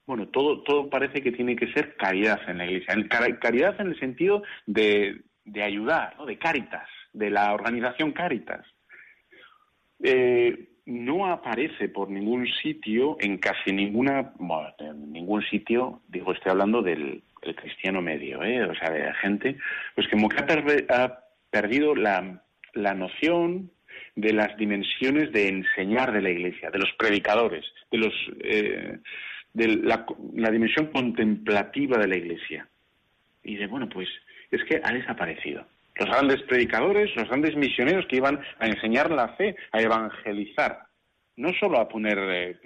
[0.06, 2.94] bueno, todo, todo parece que tiene que ser caridad en la Iglesia?
[3.40, 6.26] Caridad en el sentido de, de ayudar, ¿no?
[6.26, 8.64] de caritas, de la organización caritas.
[10.02, 14.32] Eh, no aparece por ningún sitio, en casi ninguna,
[14.78, 17.22] en ningún sitio, digo, estoy hablando del
[17.56, 18.64] cristiano medio, ¿eh?
[18.64, 19.56] o sea, de gente,
[19.94, 20.38] pues como que
[20.88, 21.18] ha,
[21.50, 22.42] perdido la,
[22.74, 23.70] la noción
[24.14, 28.98] de las dimensiones de enseñar de la Iglesia, de los predicadores, de los eh,
[29.52, 30.06] de la,
[30.50, 32.68] dimensión contemplativa de la Iglesia.
[33.42, 34.08] Y de bueno, pues
[34.50, 35.66] es que ha desaparecido.
[36.00, 40.78] Los grandes predicadores, los grandes misioneros que iban a enseñar la fe, a evangelizar,
[41.36, 42.56] no solo a poner eh,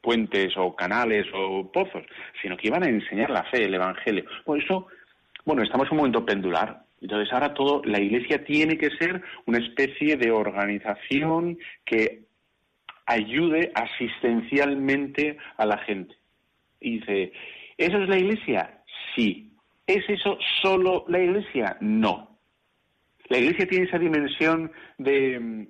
[0.00, 2.02] puentes o canales o pozos,
[2.42, 4.24] sino que iban a enseñar la fe, el evangelio.
[4.44, 4.88] Por eso,
[5.44, 6.82] bueno, estamos en un momento pendular.
[7.00, 12.24] Entonces ahora todo, la Iglesia tiene que ser una especie de organización que
[13.06, 16.16] ayude asistencialmente a la gente.
[16.80, 17.32] Y dice,
[17.78, 18.82] ¿eso es la Iglesia?
[19.14, 19.52] Sí.
[19.86, 21.76] ¿Es eso solo la Iglesia?
[21.80, 22.33] No.
[23.28, 25.66] La Iglesia tiene esa dimensión de,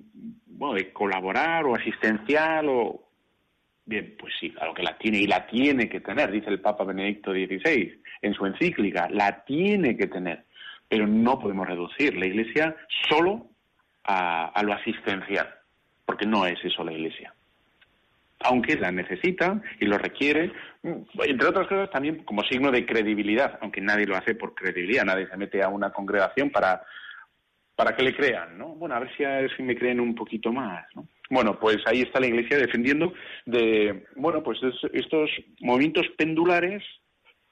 [0.47, 3.01] bueno, de colaborar o asistencial o...
[3.87, 6.85] Bien, pues sí, claro que la tiene y la tiene que tener, dice el Papa
[6.85, 10.45] Benedicto XVI en su encíclica, la tiene que tener
[10.89, 12.77] pero no podemos reducir la Iglesia
[13.09, 13.49] solo
[14.05, 15.49] a, lo asistencial,
[16.05, 17.35] porque no es eso la Iglesia.
[18.41, 23.81] Aunque la necesita y lo requiere, entre otras cosas también como signo de credibilidad, aunque
[23.81, 26.83] nadie lo hace por credibilidad, nadie se mete a una congregación para,
[27.77, 28.69] para que le crean, ¿no?
[28.69, 31.09] Bueno, a ver si, a ver si me creen un poquito más, ¿no?
[31.31, 33.13] Bueno, pues ahí está la Iglesia defendiendo
[33.47, 34.59] de, bueno, pues
[34.93, 36.83] estos movimientos pendulares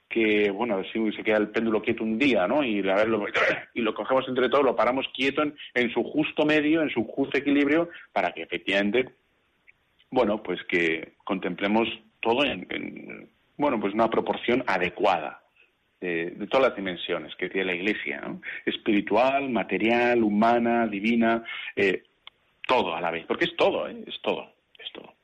[0.08, 2.62] que, bueno, si se queda el péndulo quieto un día, ¿no?
[2.62, 3.26] Y, lo,
[3.74, 7.38] y lo cogemos entre todos, lo paramos quieto en, su justo medio, en su justo
[7.38, 9.08] equilibrio, para que efectivamente,
[10.11, 11.88] bueno, pues que contemplemos
[12.20, 15.41] todo en, bueno, pues una proporción adecuada
[16.02, 18.22] de, todas las dimensiones que tiene la Iglesia.
[18.66, 21.44] Espiritual, material, humana, divina,
[21.76, 22.02] eh,
[22.66, 23.96] todo a la vez, porque es todo, ¿eh?
[24.06, 25.14] es todo, es todo.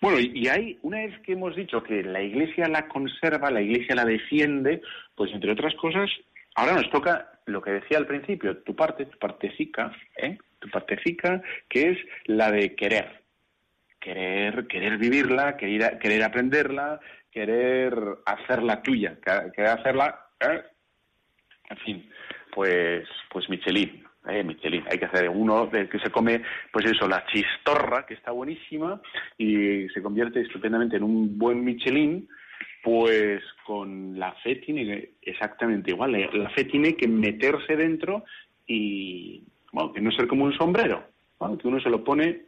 [0.00, 3.94] Bueno, y hay, una vez que hemos dicho que la Iglesia la conserva, la Iglesia
[3.94, 4.82] la defiende,
[5.14, 6.10] pues entre otras cosas,
[6.54, 10.38] ahora nos toca lo que decía al principio, tu parte, tu partecica, ¿eh?
[10.58, 13.20] tu partecica, que es la de querer.
[14.00, 19.16] Querer, querer vivirla, querer, querer aprenderla, querer hacerla tuya,
[19.54, 20.62] querer hacerla, ¿eh?
[21.70, 22.10] en fin,
[22.52, 24.84] pues, pues Michelin, eh, Michelin.
[24.90, 29.00] Hay que hacer uno del que se come, pues eso, la chistorra, que está buenísima,
[29.38, 32.28] y se convierte estupendamente en un buen Michelin,
[32.82, 36.12] pues con la fe tiene exactamente igual.
[36.32, 38.24] La fe tiene que meterse dentro
[38.66, 41.04] y, bueno, que no ser como un sombrero,
[41.38, 42.42] que uno se lo pone,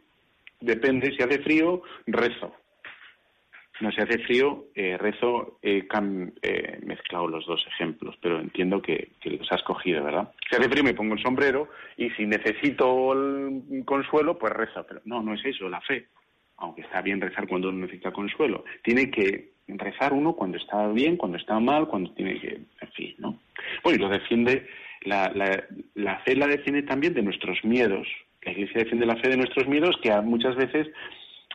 [0.59, 2.53] depende, si hace frío, rezo
[3.81, 5.87] no se hace frío, eh, rezo, he
[6.41, 10.31] eh, mezclado los dos ejemplos, pero entiendo que, los has cogido, ¿verdad?
[10.49, 14.85] Si hace frío me pongo el sombrero y si necesito el consuelo, pues rezo.
[14.87, 16.07] Pero no, no es eso, la fe.
[16.57, 18.63] Aunque está bien rezar cuando uno necesita consuelo.
[18.83, 22.61] Tiene que rezar uno cuando está bien, cuando está mal, cuando tiene que...
[22.79, 23.39] En fin, ¿no?
[23.83, 24.67] Bueno, y lo defiende...
[25.01, 28.07] La, la, la fe la defiende también de nuestros miedos.
[28.43, 30.87] La Iglesia defiende la fe de nuestros miedos que muchas veces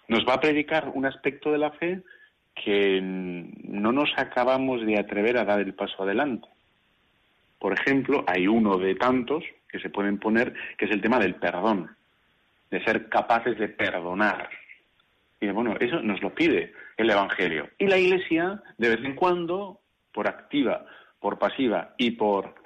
[0.09, 2.03] nos va a predicar un aspecto de la fe
[2.55, 6.49] que no nos acabamos de atrever a dar el paso adelante.
[7.59, 11.35] Por ejemplo, hay uno de tantos que se pueden poner, que es el tema del
[11.37, 11.91] perdón,
[12.71, 14.49] de ser capaces de perdonar.
[15.41, 17.69] Y bueno, eso nos lo pide el Evangelio.
[17.79, 19.81] Y la Iglesia, de vez en cuando,
[20.13, 20.85] por activa,
[21.21, 22.58] por pasiva y por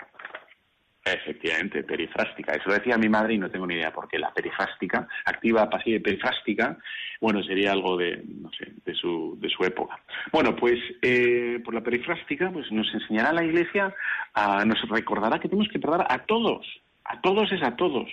[1.12, 2.52] Efectivamente, perifrástica.
[2.52, 4.18] Eso decía mi madre y no tengo ni idea por qué.
[4.18, 6.78] La perifrástica, activa, pasiva y perifrástica,
[7.20, 9.98] bueno, sería algo de, no sé, de su, de su época.
[10.32, 13.94] Bueno, pues eh, por la perifrástica pues nos enseñará la Iglesia,
[14.34, 16.66] a, nos recordará que tenemos que perdonar a todos,
[17.04, 18.08] a todos es a todos,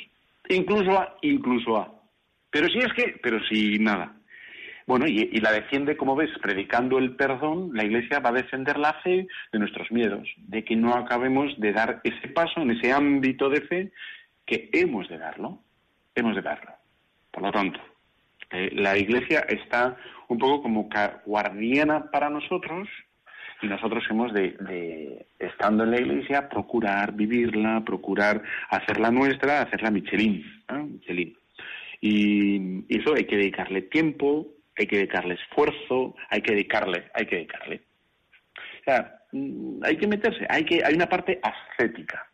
[0.50, 1.94] incluso a, incluso a.
[2.52, 4.19] Pero si es que, pero si nada.
[4.90, 8.94] Bueno, y, la defiende, como ves, predicando el perdón, la Iglesia va a defender la
[9.04, 13.52] fe de nuestros miedos, de que no acabemos de dar ese paso en ese ámbito
[13.52, 13.92] de fe
[14.48, 15.60] que hemos de darlo,
[16.16, 16.72] hemos de darlo.
[17.30, 17.80] Por lo tanto,
[18.50, 19.96] eh, la Iglesia está
[20.28, 20.90] un poco como
[21.24, 22.90] guardiana para nosotros
[23.62, 30.44] y nosotros hemos de, estando en la Iglesia, procurar vivirla, procurar hacerla nuestra, hacerla Michelin.
[30.68, 31.38] Michelin.
[32.02, 34.48] Y, eso hay que dedicarle tiempo,
[34.80, 37.82] hay que dedicarle esfuerzo, hay que dedicarle, hay que dedicarle.
[38.82, 42.28] O sea, mm, hay que meterse, hay que, hay una parte ascética,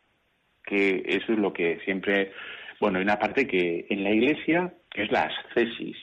[0.64, 2.32] que eso es lo que siempre,
[2.80, 5.96] bueno, hay una parte que en la iglesia es la ascesis,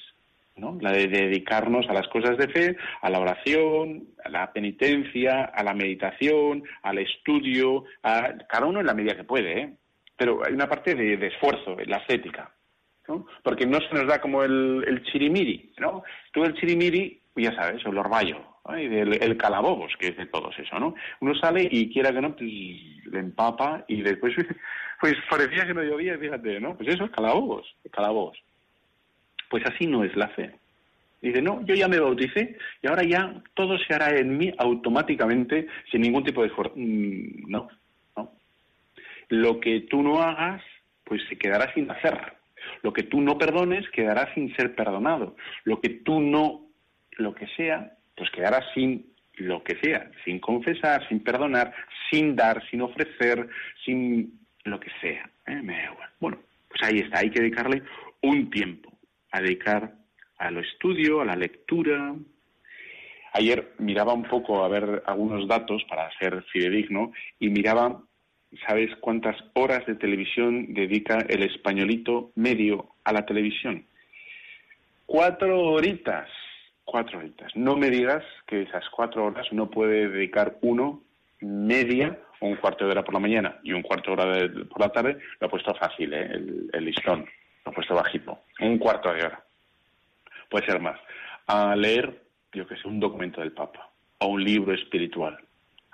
[0.58, 0.78] ¿no?
[0.82, 5.64] La de dedicarnos a las cosas de fe, a la oración, a la penitencia, a
[5.64, 9.74] la meditación, al estudio, a cada uno en la medida que puede, ¿eh?
[10.16, 12.54] Pero hay una parte de, de esfuerzo, la ascética.
[13.44, 16.04] Porque no se nos da como el, chirimiri, ¿no?
[16.32, 18.38] Tú el chirimiri, ya sabes, el orvallo,
[18.70, 20.96] el, el, calabobos, que es de todos eso, ¿no?
[21.20, 24.34] Uno sale y quiera que no, pues le empapa y después,
[25.02, 26.76] pues parecía que no llovía, fíjate, ¿no?
[26.78, 28.38] Pues eso, calabobos, calabobos.
[29.50, 30.56] Pues así no es la fe.
[31.22, 35.68] Dice, no, yo ya me bauticé y ahora ya todo se hará en mí automáticamente
[35.90, 36.74] sin ningún tipo de esfuerzo.
[36.76, 37.70] Mm, no,
[38.18, 38.32] no.
[39.30, 40.62] Lo que tú no hagas,
[41.06, 42.43] pues se quedará sin hacer.
[42.84, 45.36] Lo que tú no perdones quedará sin ser perdonado.
[45.64, 46.68] Lo que tú no,
[47.14, 51.74] lo que sea, pues quedará sin lo que sea, sin confesar, sin perdonar,
[52.12, 53.48] sin dar, sin ofrecer,
[53.84, 55.30] sin lo que sea.
[55.48, 55.62] ¿eh?
[56.20, 56.38] Bueno,
[56.70, 57.82] pues ahí está, hay que dedicarle
[58.22, 58.92] un tiempo
[59.32, 59.96] a dedicar
[60.38, 62.14] al estudio, a la lectura.
[63.34, 68.04] Ayer miraba un poco a ver algunos datos para ser fidedigno y miraba
[68.68, 73.86] ¿Sabes cuántas horas de televisión dedica el españolito medio a la televisión?
[75.06, 76.30] Cuatro horitas.
[76.86, 77.56] Cuatro horitas.
[77.56, 81.02] No me digas que esas cuatro horas no puede dedicar uno
[81.40, 84.82] media o un cuarto de hora por la mañana y un cuarto de hora por
[84.82, 85.18] la tarde.
[85.40, 86.30] Lo ha puesto fácil, ¿eh?
[86.74, 87.26] el, listón.
[87.66, 88.40] Lo ha puesto bajito.
[88.60, 89.44] Un cuarto de hora.
[90.50, 91.00] Puede ser más.
[91.48, 92.22] A leer,
[92.54, 93.90] yo que sé, un documento del Papa
[94.20, 95.38] o un libro espiritual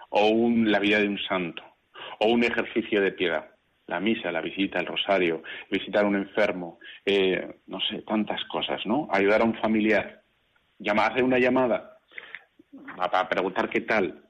[0.09, 1.68] o un, la vida de un santo
[2.19, 3.49] o un ejercicio de piedad.
[3.87, 8.85] La misa, la visita, el rosario, visitar a un enfermo, eh, no sé, tantas cosas,
[8.85, 9.07] ¿no?
[9.11, 10.21] Ayudar a un familiar,
[10.77, 11.97] llamar, hacer una llamada
[12.95, 14.23] para preguntar qué tal,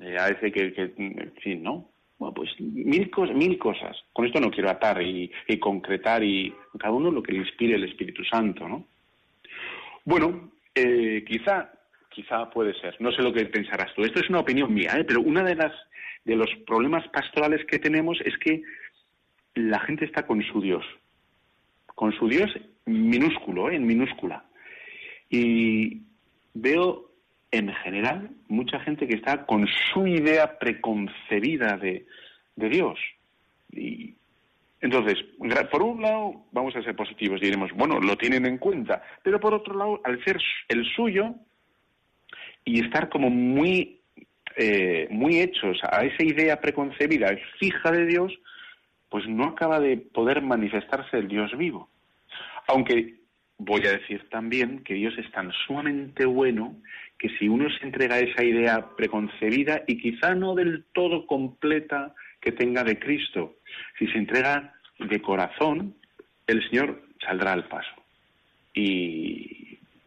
[0.00, 1.90] eh, a veces que, en fin, ¿no?
[2.18, 3.96] Bueno, pues mil, cosas, mil cosas.
[4.12, 7.84] Con esto no quiero atar y, concretar y cada uno lo que le inspire el
[7.84, 8.86] Espíritu Santo, ¿no?
[10.04, 11.70] Bueno, eh, quizá,
[12.08, 12.96] quizá puede ser.
[13.00, 14.02] No sé lo que pensarás tú.
[14.02, 15.04] Esto es una opinión mía, ¿eh?
[15.04, 15.72] pero una de las
[16.24, 18.62] de los problemas pastorales que tenemos es que
[19.54, 20.84] la gente está con su Dios,
[21.94, 22.50] con su Dios
[22.84, 23.76] minúsculo, ¿eh?
[23.76, 24.44] en minúscula.
[25.30, 26.02] Y
[26.54, 27.10] veo
[27.50, 32.06] en general mucha gente que está con su idea preconcebida de,
[32.56, 32.98] de Dios.
[33.72, 34.14] Y
[34.80, 35.16] entonces,
[35.70, 39.40] por un lado, vamos a ser positivos y diremos, bueno, lo tienen en cuenta, pero
[39.40, 41.34] por otro lado, al ser el suyo
[42.64, 43.98] y estar como muy
[44.60, 47.28] eh, muy hechos a esa idea preconcebida,
[47.60, 48.36] fija de Dios,
[49.08, 51.88] pues no acaba de poder manifestarse el Dios vivo.
[52.66, 53.14] Aunque
[53.58, 56.76] voy a decir también que Dios es tan sumamente bueno
[57.18, 62.14] que si uno se entrega a esa idea preconcebida y quizá no del todo completa
[62.40, 63.56] que tenga de Cristo,
[63.98, 65.94] si se entrega de corazón,
[66.48, 67.94] el Señor saldrá al paso.
[68.74, 69.57] Y,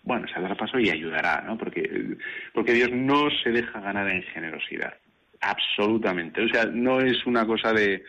[0.03, 1.57] bueno, se dará paso y ayudará, ¿no?
[1.57, 2.17] Porque,
[2.53, 4.97] porque Dios no se deja ganar en generosidad,
[5.39, 6.43] absolutamente.
[6.43, 8.03] O sea, no es una cosa de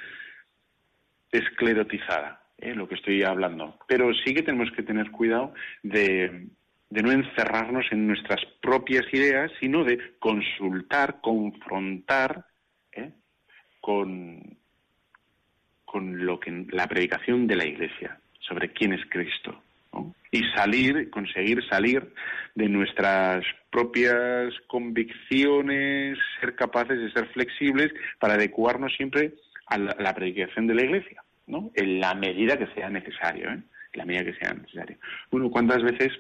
[1.30, 2.74] esclerotizada, ¿eh?
[2.74, 3.78] lo que estoy hablando.
[3.86, 5.52] Pero sí que tenemos que tener cuidado
[5.82, 6.46] de,
[6.88, 12.46] de no encerrarnos en nuestras propias ideas, sino de consultar, confrontar
[12.92, 13.12] ¿eh?
[13.80, 14.56] con,
[15.84, 19.62] con lo que la predicación de la Iglesia sobre quién es Cristo
[20.30, 22.12] y salir, conseguir salir
[22.54, 29.34] de nuestras propias convicciones, ser capaces de ser flexibles para adecuarnos siempre
[29.66, 31.70] a la, predicación de la Iglesia, ¿no?
[31.74, 33.62] En la medida que sea necesario, ¿eh?
[33.92, 34.96] En la medida que sea necesario.
[35.30, 36.12] Bueno, ¿cuántas veces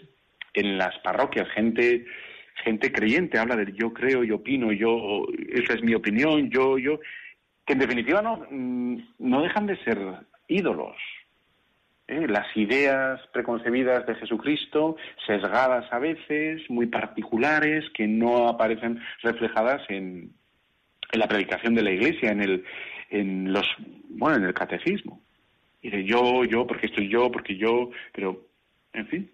[0.54, 2.04] en las parroquias gente
[2.64, 7.00] gente creyente habla de yo creo, yo opino, yo esa es mi opinión, yo yo
[7.66, 9.98] que en definitiva no mm, no dejan de ser
[10.48, 10.96] ídolos,
[12.12, 12.26] ¿eh?
[12.28, 14.96] las ideas preconcebidas de Jesucristo,
[15.26, 20.32] sesgadas a veces, muy particulares, que no aparecen reflejadas en,
[21.12, 22.64] en la predicación de la Iglesia, en el,
[23.10, 23.66] en los,
[24.08, 25.20] bueno, en el catecismo.
[25.82, 28.46] Y de yo, yo, porque estoy yo, porque yo, pero,
[28.92, 29.30] en fin.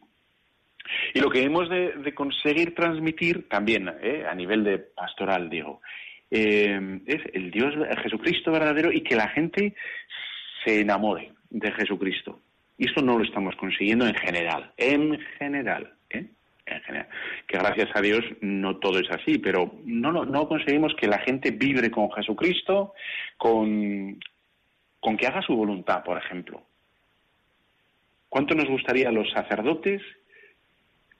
[1.14, 4.24] Y lo que hemos de, conseguir transmitir también, ¿eh?
[4.28, 5.80] a nivel de pastoral, digo,
[6.30, 9.74] eh, es el Dios, el Jesucristo verdadero y que la gente
[10.64, 12.40] se enamore de Jesucristo.
[12.78, 16.26] Y esto no lo estamos consiguiendo en general, en general, ¿eh?
[16.64, 17.08] en general.
[17.46, 21.50] Que gracias a Dios no todo es así, pero no, no, conseguimos que la gente
[21.50, 22.94] vibre con Jesucristo,
[23.36, 24.20] con,
[25.00, 26.62] con que haga su voluntad, por ejemplo.
[28.28, 30.02] ¿Cuánto nos gustaría a los sacerdotes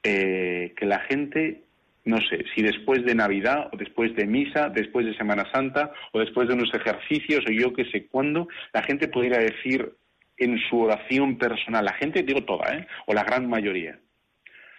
[0.04, 1.64] eh, que la gente,
[2.04, 6.20] no sé, si después de Navidad o después de misa, después de Semana Santa o
[6.20, 9.92] después de unos ejercicios o yo qué sé cuándo, la gente pudiera decir
[10.39, 12.86] en su oración personal, la gente, digo toda, ¿eh?
[13.07, 13.99] o la gran mayoría,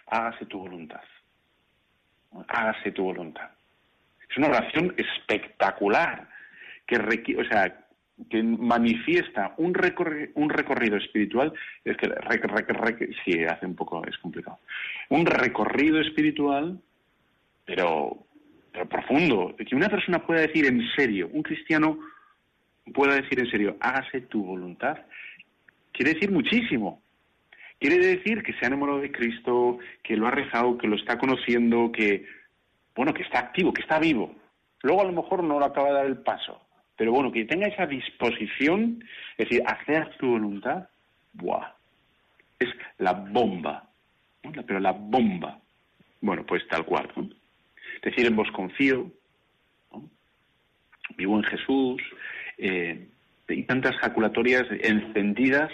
[0.08, 1.02] hágase tu voluntad.
[2.48, 3.50] Hágase tu voluntad.
[4.30, 6.28] Es una oración espectacular
[6.86, 6.98] que
[7.38, 7.86] o sea,
[8.30, 9.74] que manifiesta un,
[10.36, 11.54] un recorrido espiritual,
[11.86, 12.08] es que
[13.24, 14.60] sí, hace un poco, es complicado.
[15.10, 16.80] Un recorrido espiritual,
[17.66, 18.26] pero,
[18.72, 22.00] pero profundo, que una persona pueda decir en serio, un cristiano
[22.94, 24.98] pueda decir en serio, hágase tu voluntad,
[25.92, 27.02] quiere decir muchísimo.
[27.80, 31.18] Quiere decir que se ha enamorado de Cristo, que lo ha rezado, que lo está
[31.18, 32.26] conociendo, que,
[32.96, 34.36] bueno, que está activo, que está vivo.
[34.82, 36.62] Luego a lo mejor no lo acaba de dar el paso.
[36.98, 39.02] Pero bueno, que tenga esa disposición,
[39.38, 40.90] es decir, hacer tu voluntad,
[41.34, 41.74] ¡buah!
[42.60, 43.90] Es la bomba.
[44.42, 45.60] Pero la bomba.
[46.20, 47.10] Bueno, pues tal cual.
[48.04, 49.10] Decir en vos confío,
[51.16, 52.02] vivo en Jesús,
[52.58, 53.08] eh,
[53.50, 55.72] y tantas jaculatorias encendidas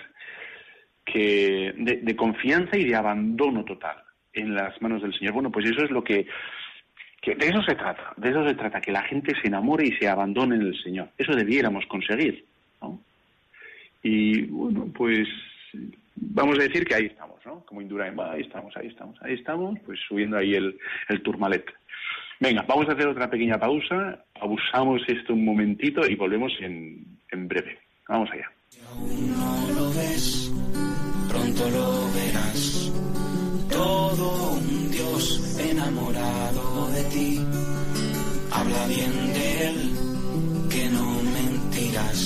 [1.06, 3.98] que de, confianza y de abandono total
[4.34, 5.34] en las manos del Señor.
[5.34, 6.26] Bueno, pues eso es lo que,
[7.22, 9.92] que, de eso se trata, de eso se trata, que la gente se enamore y
[9.94, 11.10] se abandone en el Señor.
[11.18, 12.46] Eso debiéramos conseguir,
[12.82, 13.00] ¿no?
[14.04, 15.28] Y bueno, pues
[16.16, 17.62] vamos a decir que ahí estamos, ¿no?
[17.66, 20.78] Como Indurain, ahí estamos, ahí estamos, ahí estamos, pues subiendo ahí el,
[21.10, 21.66] el turmalet.
[22.40, 27.48] Venga, vamos a hacer otra pequeña pausa, abusamos esto un momentito y volvemos en, en
[27.48, 27.78] breve.
[28.08, 28.48] Vamos allá.
[28.92, 30.52] aún no lo ves,
[31.30, 32.92] pronto lo verás.
[33.70, 35.24] Todo un Dios
[35.60, 37.42] enamorado de ti.
[38.52, 39.80] Habla bien de él,
[40.70, 41.08] que no
[41.38, 42.22] mentirás.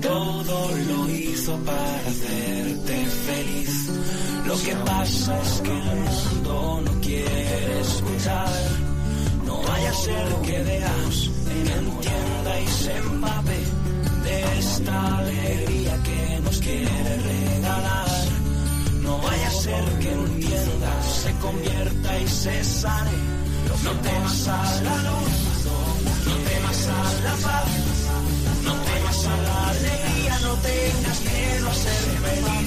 [0.00, 0.56] Todo
[0.90, 2.96] lo hizo para hacerte
[3.28, 3.72] feliz.
[4.46, 8.54] Lo que pasa es que el mundo no quiere escuchar.
[9.46, 11.30] No vaya a ser que veas,
[11.80, 13.75] entienda y se empape
[14.54, 18.06] esta alegría que nos quiere regalar.
[19.02, 23.10] No vaya a ser que entienda, se convierta y se sane.
[23.84, 25.36] No temas a la luz,
[26.26, 27.68] no temas a la paz,
[28.64, 32.65] no temas a la alegría, no tengas miedo a ser feliz,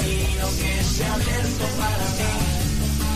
[0.00, 2.32] camino que se ha abierto para ti,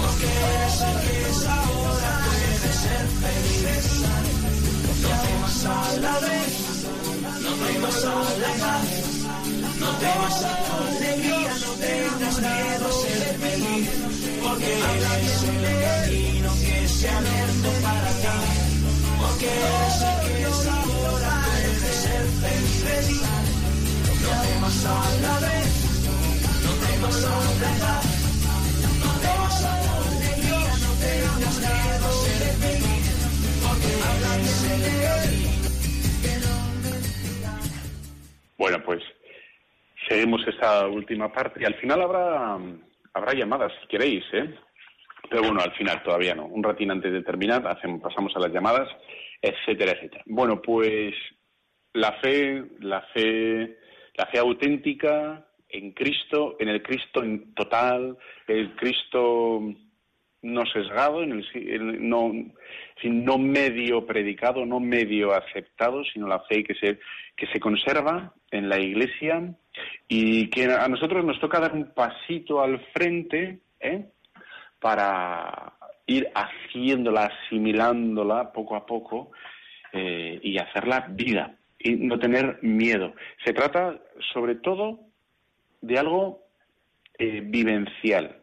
[0.00, 3.86] porque el que es ahora puede ser feliz.
[5.02, 5.68] No temas a
[6.04, 6.54] la luz,
[7.44, 8.88] no temas a la paz,
[9.80, 13.88] no temas a la alegría, no tengas miedo a ser feliz
[14.42, 18.36] porque es el camino que se ha abierto para ti,
[19.20, 23.22] porque el que es ahora puede ser feliz.
[24.22, 24.88] No temas a
[25.22, 25.63] la vez,
[38.56, 39.02] Bueno, pues
[40.08, 42.58] seguimos esta última parte y al final habrá
[43.12, 44.54] habrá llamadas si queréis, ¿eh?
[45.28, 46.46] Pero bueno, al final todavía no.
[46.46, 48.88] Un ratín antes de terminar, pasamos a las llamadas,
[49.40, 50.22] etcétera, etcétera.
[50.26, 51.14] Bueno, pues
[51.92, 53.78] la fe, la fe,
[54.14, 58.16] la fe auténtica en Cristo, en el Cristo en total,
[58.46, 59.60] el Cristo
[60.42, 62.32] no sesgado, en el, no,
[63.02, 67.00] no medio predicado, no medio aceptado, sino la fe que se,
[67.34, 69.54] que se conserva en la Iglesia
[70.06, 74.06] y que a nosotros nos toca dar un pasito al frente ¿eh?
[74.78, 75.72] para
[76.06, 79.32] ir haciéndola, asimilándola poco a poco
[79.92, 83.14] eh, y hacerla vida y no tener miedo.
[83.44, 83.98] Se trata
[84.32, 85.13] sobre todo
[85.86, 86.44] de algo
[87.18, 88.42] eh, vivencial,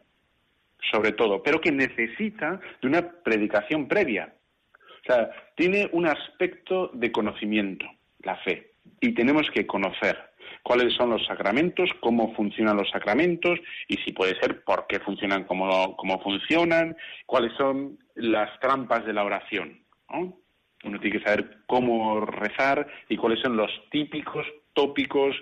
[0.91, 4.33] sobre todo, pero que necesita de una predicación previa.
[4.73, 7.85] O sea, tiene un aspecto de conocimiento,
[8.19, 10.17] la fe, y tenemos que conocer
[10.63, 15.43] cuáles son los sacramentos, cómo funcionan los sacramentos y si puede ser por qué funcionan
[15.45, 19.81] como, funcionan, cuáles son las trampas de la oración.
[20.09, 25.35] Uno tiene que saber cómo rezar y cuáles son los típicos, tópicos,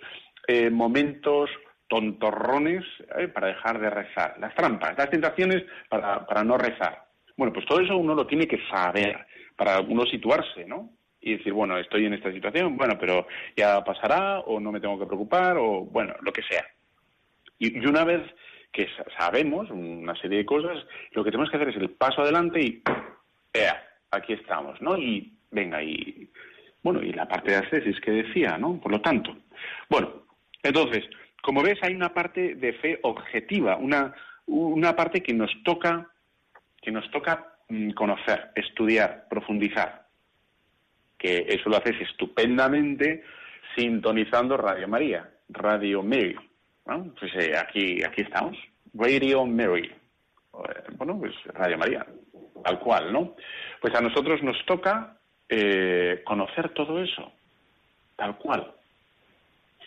[0.47, 1.50] eh, momentos
[1.90, 2.86] tontorrones
[3.18, 7.04] eh, para dejar de rezar, las trampas, las tentaciones para, para no rezar.
[7.36, 9.26] Bueno, pues todo eso uno lo tiene que saber
[9.58, 10.92] para uno situarse, ¿no?
[11.20, 13.28] Y decir, bueno, estoy en esta situación, bueno, pero
[13.58, 16.66] ya pasará o no me tengo que preocupar o, bueno, lo que sea.
[17.58, 18.22] Y, una vez
[18.72, 18.88] que
[19.18, 20.78] sabemos una serie de cosas,
[21.12, 22.82] lo que tenemos que hacer es el paso adelante y,
[23.54, 24.98] vea, aquí estamos, ¿no?
[24.98, 26.30] Y venga, y
[26.84, 28.80] bueno, y la parte de ascesis que decía, ¿no?
[28.80, 29.36] Por lo tanto,
[29.90, 30.24] bueno,
[30.64, 31.04] entonces,
[31.42, 34.14] como ves, hay una parte de fe objetiva, una,
[34.48, 36.10] una parte que nos toca,
[36.82, 40.08] que nos toca mm, conocer, estudiar, profundizar,
[41.18, 43.24] que eso lo haces estupendamente
[43.76, 46.36] sintonizando Radio María, Radio Mary.
[47.20, 48.58] Pues eh, aquí, aquí estamos,
[48.94, 49.86] Radio Mary.
[49.86, 52.06] Eh, bueno, pues Radio María,
[52.64, 53.36] tal cual, ¿no?
[53.80, 55.18] Pues a nosotros nos toca
[55.48, 57.32] eh, conocer todo eso,
[58.16, 58.74] tal cual.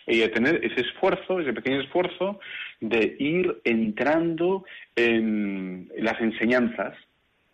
[0.07, 2.39] Y tener ese esfuerzo, ese pequeño esfuerzo
[2.81, 6.95] de ir entrando en las enseñanzas.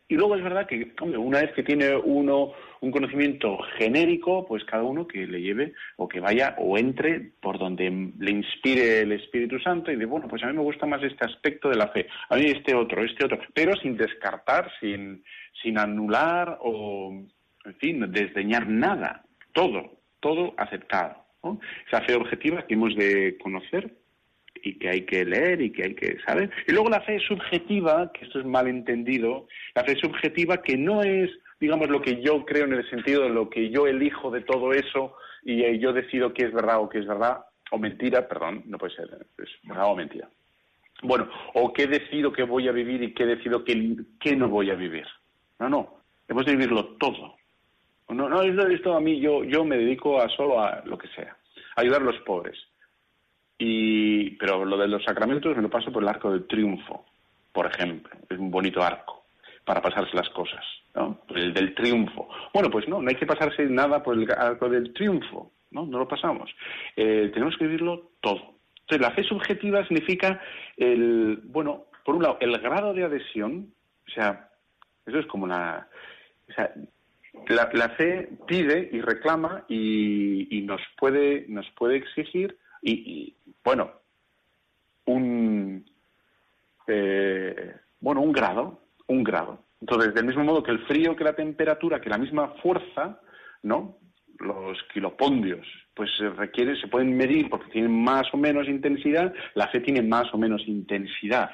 [0.07, 4.83] Y luego es verdad que, una vez que tiene uno un conocimiento genérico, pues cada
[4.83, 9.59] uno que le lleve o que vaya o entre por donde le inspire el Espíritu
[9.59, 12.07] Santo y de, bueno, pues a mí me gusta más este aspecto de la fe,
[12.29, 15.23] a mí este otro, este otro, pero sin descartar, sin,
[15.61, 17.11] sin anular o,
[17.65, 19.23] en fin, desdeñar nada,
[19.53, 21.28] todo, todo aceptado.
[21.87, 23.93] Esa fe objetiva que hemos de conocer
[24.63, 26.49] y que hay que leer y que hay que saber.
[26.67, 31.01] Y luego la fe subjetiva, que esto es mal entendido, la fe subjetiva que no
[31.01, 31.29] es,
[31.59, 34.73] digamos, lo que yo creo en el sentido de lo que yo elijo de todo
[34.73, 38.63] eso y eh, yo decido qué es verdad o qué es verdad, o mentira, perdón,
[38.65, 40.29] no puede ser, es verdad o mentira.
[41.01, 44.69] Bueno, o qué decido que voy a vivir y qué decido que, que no voy
[44.69, 45.05] a vivir.
[45.59, 47.38] No, no, hemos de vivirlo todo.
[48.09, 51.37] No, no, esto a mí, yo, yo me dedico a solo a lo que sea,
[51.75, 52.57] ayudar a los pobres.
[53.57, 57.05] Y, pero lo de los sacramentos me lo paso por el arco del triunfo,
[57.51, 58.09] por ejemplo.
[58.29, 59.25] Es un bonito arco
[59.63, 61.19] para pasarse las cosas, ¿no?
[61.35, 62.29] El del triunfo.
[62.53, 65.85] Bueno, pues no, no hay que pasarse nada por el arco del triunfo, ¿no?
[65.85, 66.49] No lo pasamos.
[66.95, 68.55] Eh, tenemos que vivirlo todo.
[68.81, 70.41] Entonces, la fe subjetiva significa
[70.77, 73.71] el, bueno, por un lado, el grado de adhesión,
[74.07, 74.49] o sea,
[75.05, 75.87] eso es como la,
[76.49, 76.73] o sea,
[77.47, 83.91] la, fe pide y reclama y, nos puede nos puede exigir y, bueno
[85.05, 85.85] un
[86.87, 89.63] eh, bueno un grado un grado.
[89.81, 93.19] Entonces del mismo modo que el frío que la temperatura que la misma fuerza
[93.63, 93.97] no
[94.39, 99.81] los kilopondios pues requiere se pueden medir porque tienen más o menos intensidad la fe
[99.81, 101.51] tiene más o menos intensidad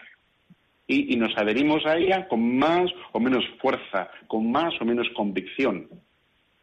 [0.87, 5.89] y, nos adherimos a ella con más o menos fuerza, con más o menos convicción.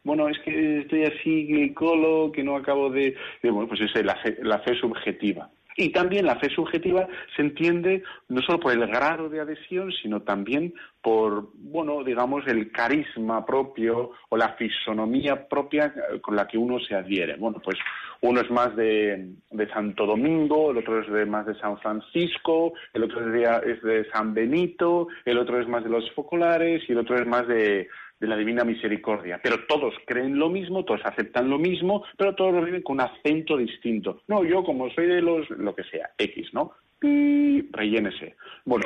[0.03, 3.15] Bueno, es que estoy así, colo, que no acabo de...
[3.41, 5.49] Bueno, pues es la la fe subjetiva.
[5.75, 10.21] Y también la fe subjetiva se entiende no solo por el grado de adhesión, sino
[10.21, 16.79] también por, bueno, digamos, el carisma propio o la fisonomía propia con la que uno
[16.79, 17.35] se adhiere.
[17.37, 17.77] Bueno, pues
[18.21, 19.33] uno es más de,
[19.73, 23.19] Santo Domingo, el otro es de, más de San Francisco, el otro
[23.65, 27.27] es de San Benito, el otro es más de los focolares y el otro es
[27.27, 27.89] más de,
[28.23, 29.37] de la divina misericordia.
[29.43, 33.01] Pero todos creen lo mismo, todos aceptan lo mismo, pero todos lo viven con un
[33.01, 34.21] acento distinto.
[34.29, 36.71] No, yo como soy de los, lo que sea, X, ¿no?
[36.99, 38.37] Pi, rellénese.
[38.63, 38.85] Bueno,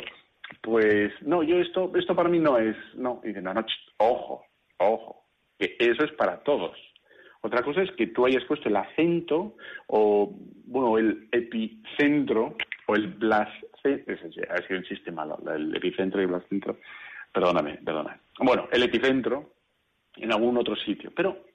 [0.59, 3.63] pues no, yo esto, esto para mí no es, no, y no, no,
[3.97, 4.43] ojo,
[4.77, 5.23] ojo,
[5.59, 6.75] que eso es para todos.
[7.41, 10.33] Otra cosa es que tú hayas puesto el acento o,
[10.65, 12.55] bueno, el epicentro
[12.87, 14.15] o el blascentro,
[14.49, 16.77] ha sido un chiste malo, el epicentro y el blascentro,
[17.37, 18.17] Perdóname, perdóname.
[18.39, 19.53] Bueno, el epicentro
[20.15, 21.45] en algún otro sitio, pero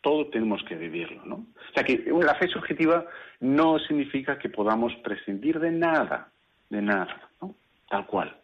[0.00, 1.34] todo tenemos que vivirlo, ¿no?
[1.34, 3.06] O sea que la fe subjetiva
[3.40, 6.30] no significa que podamos prescindir de nada,
[6.70, 7.54] de nada, ¿no?
[7.88, 8.36] Tal cual.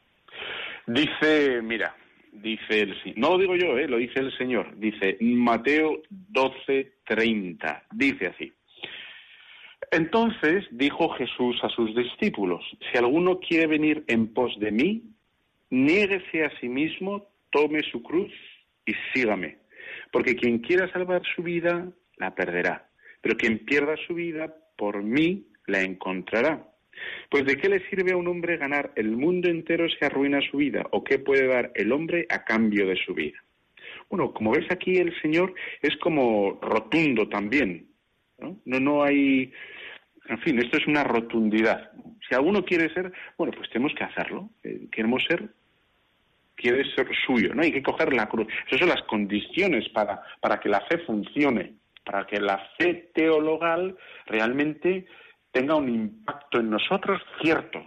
[0.86, 1.94] Dice, mira,
[2.32, 3.86] dice el no lo digo yo, ¿eh?
[3.86, 8.52] lo dice el Señor, dice Mateo 12:30, dice así.
[9.90, 15.02] Entonces dijo Jesús a sus discípulos, si alguno quiere venir en pos de mí,
[15.70, 18.32] niéguese a sí mismo, tome su cruz
[18.84, 19.58] y sígame.
[20.10, 22.88] Porque quien quiera salvar su vida, la perderá.
[23.20, 26.66] Pero quien pierda su vida, por mí, la encontrará.
[27.30, 30.58] Pues ¿de qué le sirve a un hombre ganar el mundo entero si arruina su
[30.58, 30.86] vida?
[30.90, 33.42] ¿O qué puede dar el hombre a cambio de su vida?
[34.10, 37.88] Bueno, como ves aquí el Señor es como rotundo también.
[38.38, 39.52] No, no, hay...
[40.28, 41.90] En fin, esto es una rotundidad.
[42.28, 44.50] Si alguno quiere ser, bueno, pues tenemos que hacerlo.
[44.62, 45.48] Eh, queremos ser
[46.62, 47.62] quiere ser suyo, ¿no?
[47.62, 48.46] Hay que coger la cruz.
[48.66, 53.96] Esas son las condiciones para, para que la fe funcione, para que la fe teologal
[54.26, 55.06] realmente
[55.50, 57.84] tenga un impacto en nosotros cierto,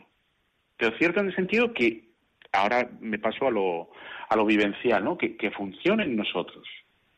[0.77, 2.09] pero cierto en el sentido que
[2.51, 3.89] ahora me paso a lo,
[4.29, 5.17] a lo vivencial, ¿no?
[5.17, 6.67] Que, que funcione en nosotros.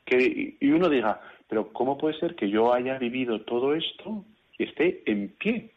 [0.06, 4.24] Que, y uno diga, pero ¿cómo puede ser que yo haya vivido todo esto
[4.58, 5.72] y esté en pie?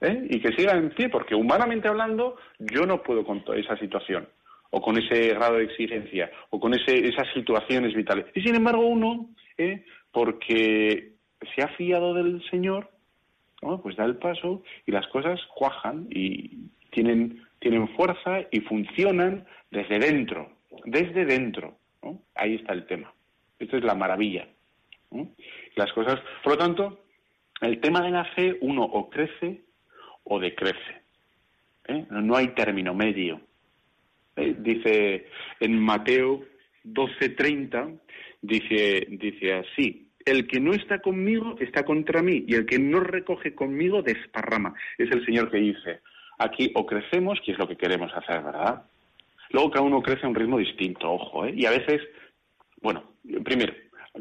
[0.00, 0.26] ¿Eh?
[0.30, 4.26] Y que siga en pie, porque humanamente hablando, yo no puedo con esa situación
[4.74, 8.26] o con ese grado de exigencia, o con ese, esas situaciones vitales.
[8.34, 9.84] Y sin embargo uno, ¿eh?
[10.10, 11.12] porque
[11.54, 12.90] se ha fiado del Señor,
[13.82, 19.98] pues da el paso y las cosas cuajan y tienen, tienen fuerza y funcionan desde
[19.98, 20.50] dentro,
[20.84, 21.76] desde dentro.
[22.34, 23.12] Ahí está el tema.
[23.58, 24.48] Esto es la maravilla.
[25.76, 27.04] Las cosas, por lo tanto,
[27.60, 29.60] el tema de la fe, uno o crece
[30.24, 31.02] o decrece.
[31.88, 32.06] ¿eh?
[32.10, 33.40] No hay término medio.
[34.36, 35.26] Eh, dice
[35.60, 36.44] en Mateo
[36.84, 38.00] 12:30,
[38.40, 43.00] dice, dice así, el que no está conmigo está contra mí y el que no
[43.00, 44.74] recoge conmigo desparrama.
[44.98, 46.00] Es el Señor que dice,
[46.38, 48.84] aquí o crecemos, que es lo que queremos hacer, ¿verdad?
[49.50, 51.52] Luego cada uno crece a un ritmo distinto, ojo, ¿eh?
[51.54, 52.00] Y a veces,
[52.80, 53.04] bueno,
[53.44, 53.74] primero,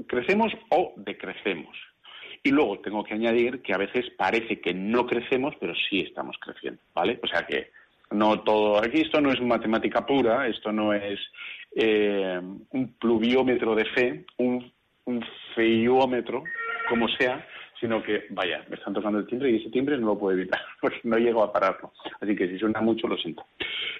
[0.07, 1.75] crecemos o decrecemos.
[2.43, 6.35] Y luego tengo que añadir que a veces parece que no crecemos, pero sí estamos
[6.39, 7.19] creciendo, ¿vale?
[7.23, 7.69] O sea que
[8.11, 11.19] no todo, aquí esto no es matemática pura, esto no es
[11.75, 12.39] eh,
[12.69, 14.71] un pluviómetro de fe, un,
[15.55, 16.43] feiómetro,
[16.87, 17.45] como sea,
[17.79, 20.61] sino que, vaya, me están tocando el timbre y ese timbre no lo puedo evitar,
[20.81, 21.91] porque no llego a pararlo.
[22.21, 23.45] Así que si suena mucho, lo siento.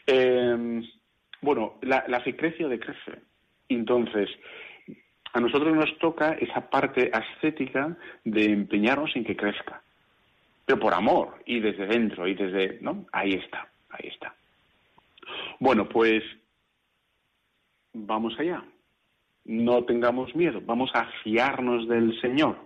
[0.08, 0.82] Eh,
[1.42, 3.12] bueno, la, la o decrece.
[3.68, 4.30] Entonces,
[5.34, 9.82] a nosotros nos toca esa parte ascética de empeñarnos en que crezca.
[10.66, 13.06] Pero por amor, y desde dentro, y desde, ¿no?
[13.12, 13.71] Ahí está.
[13.92, 14.34] Ahí está.
[15.60, 16.24] Bueno, pues
[17.94, 18.64] vamos allá.
[19.46, 22.58] No tengamos miedo, vamos a fiarnos del Señor.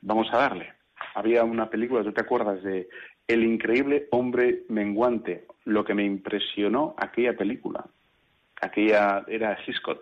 [0.00, 0.72] Vamos a darle.
[1.14, 2.88] Había una película, ¿tú te acuerdas de
[3.26, 5.46] El increíble hombre menguante?
[5.64, 7.84] Lo que me impresionó aquella película,
[8.60, 10.00] aquella era Hitchcock,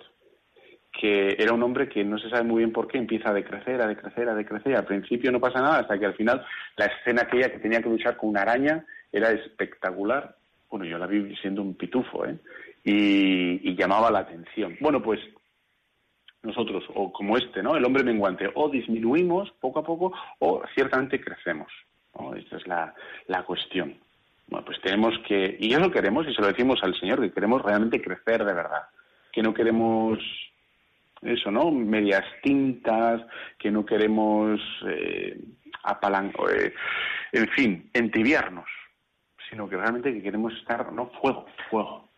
[0.92, 3.80] que era un hombre que no se sabe muy bien por qué empieza a decrecer,
[3.80, 4.76] a decrecer, a decrecer.
[4.76, 6.44] Al principio no pasa nada, hasta que al final
[6.76, 8.84] la escena aquella que tenía que luchar con una araña
[9.14, 10.36] era espectacular.
[10.68, 12.36] Bueno, yo la vi siendo un pitufo, ¿eh?
[12.82, 14.76] Y, llamaba la atención.
[14.80, 15.20] Bueno, pues
[16.42, 17.76] nosotros, o como este, ¿no?
[17.76, 21.72] El hombre menguante, o disminuimos poco a poco o ciertamente crecemos.
[22.18, 22.34] ¿no?
[22.34, 22.94] Esta es la,
[23.28, 23.96] la cuestión.
[24.48, 27.62] Bueno, pues tenemos que, y eso queremos, y se lo decimos al Señor, que queremos
[27.62, 28.82] realmente crecer de verdad,
[29.32, 30.18] que no queremos
[31.22, 31.70] eso, ¿no?
[31.70, 33.22] Medias tintas,
[33.58, 35.38] que no queremos eh,
[36.50, 36.74] eh,
[37.32, 38.68] en fin, entibiarnos,
[39.54, 41.10] sino que realmente que queremos estar, ¿no?
[41.22, 42.08] Fuego, fuego.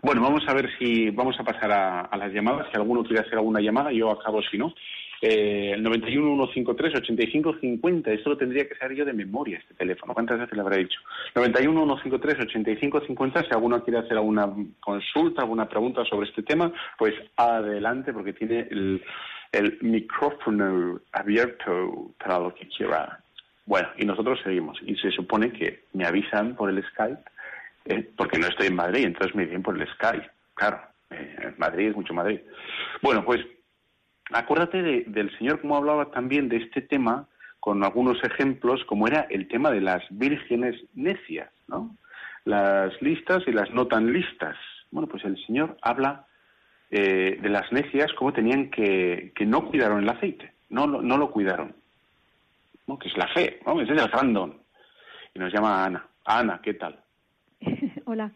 [0.00, 2.66] Bueno, vamos a ver si vamos a pasar a, las llamadas.
[2.72, 4.74] Si alguno quiere hacer alguna llamada, yo acabo si no.
[5.20, 8.10] Eh, el 91 153 85 50.
[8.10, 10.14] Esto lo tendría que ser yo de memoria, este teléfono.
[10.14, 10.98] ¿Cuántas veces le habré dicho?
[11.34, 13.42] 91 153 85 50.
[13.42, 14.50] Si alguno quiere hacer alguna
[14.80, 19.04] consulta, alguna pregunta sobre este tema, pues adelante, porque tiene el,
[19.52, 23.22] el micrófono abierto para lo que quiera.
[23.64, 24.78] Bueno, y nosotros seguimos.
[24.84, 27.22] Y se supone que me avisan por el Skype,
[27.84, 30.28] eh, porque no estoy en Madrid, entonces me dicen por el Skype.
[30.54, 32.40] Claro, eh, Madrid es mucho Madrid.
[33.02, 33.40] Bueno, pues
[34.32, 37.28] acuérdate del Señor como hablaba también de este tema
[37.60, 41.96] con algunos ejemplos, como era el tema de las vírgenes necias, ¿no?
[42.44, 44.56] Las listas y las no tan listas.
[44.90, 46.26] Bueno, pues el Señor habla
[46.90, 51.30] eh, de las necias como tenían que, que no cuidaron el aceite, no, no lo
[51.30, 51.81] cuidaron
[52.98, 53.80] que es la fe, ¿no?
[53.80, 54.54] ese es el gran
[55.34, 56.06] Y nos llama Ana.
[56.24, 56.98] Ana, ¿qué tal?
[58.06, 58.32] Hola.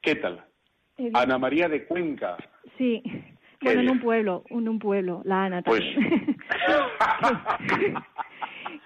[0.00, 0.44] ¿Qué tal?
[0.98, 2.36] Eh, Ana María de Cuenca.
[2.78, 3.02] Sí,
[3.60, 6.36] bueno, en un pueblo, en un pueblo, la Ana pues también.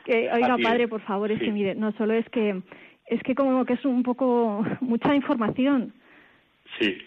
[0.04, 2.62] que, oiga, padre, por favor, es que mire, no solo es que,
[3.06, 5.92] es que como que es un poco, mucha información.
[6.78, 6.98] Sí.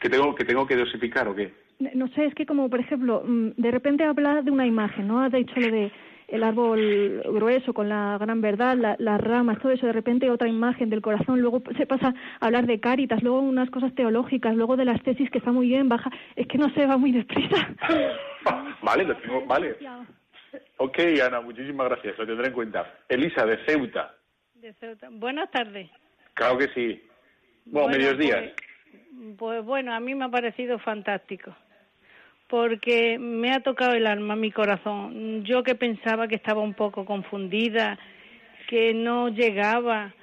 [0.00, 1.52] ¿Que tengo, que tengo que dosificar o qué?
[1.94, 5.22] No sé, es que como, por ejemplo, mm, de repente habla de una imagen, ¿no?
[5.22, 5.92] Ha dicho lo de
[6.28, 10.90] el árbol grueso con la gran verdad, las ramas, todo eso, de repente otra imagen
[10.90, 14.84] del corazón, luego se pasa a hablar de cáritas, luego unas cosas teológicas, luego de
[14.84, 17.74] las tesis que está muy bien, baja, es que no se va muy deprisa.
[18.82, 19.76] vale, lo tengo, vale.
[20.76, 22.98] Ok, Ana, muchísimas gracias, lo tendré en cuenta.
[23.08, 24.14] Elisa, de Ceuta.
[24.54, 25.08] De Ceuta.
[25.10, 25.90] Buenas tardes.
[26.34, 27.02] Claro que sí.
[27.64, 28.52] Bueno, medios días.
[28.52, 31.54] Pues, pues bueno, a mí me ha parecido fantástico
[32.48, 35.44] porque me ha tocado el alma, mi corazón.
[35.44, 37.98] Yo que pensaba que estaba un poco confundida,
[38.68, 40.14] que no llegaba,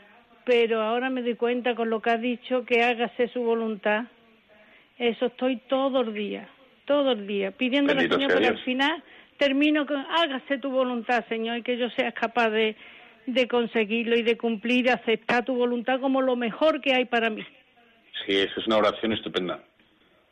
[0.44, 4.06] pero ahora me doy cuenta con lo que ha dicho que hágase su voluntad.
[4.98, 6.50] Eso estoy todo el día,
[6.86, 9.04] todo el día, pidiéndole al Señor, pero al final
[9.38, 12.76] termino con hágase tu voluntad, Señor, y que yo sea capaz de,
[13.28, 17.30] de conseguirlo y de cumplir y aceptar tu voluntad como lo mejor que hay para
[17.30, 17.46] mí.
[18.26, 19.62] Sí, eso es una oración estupenda.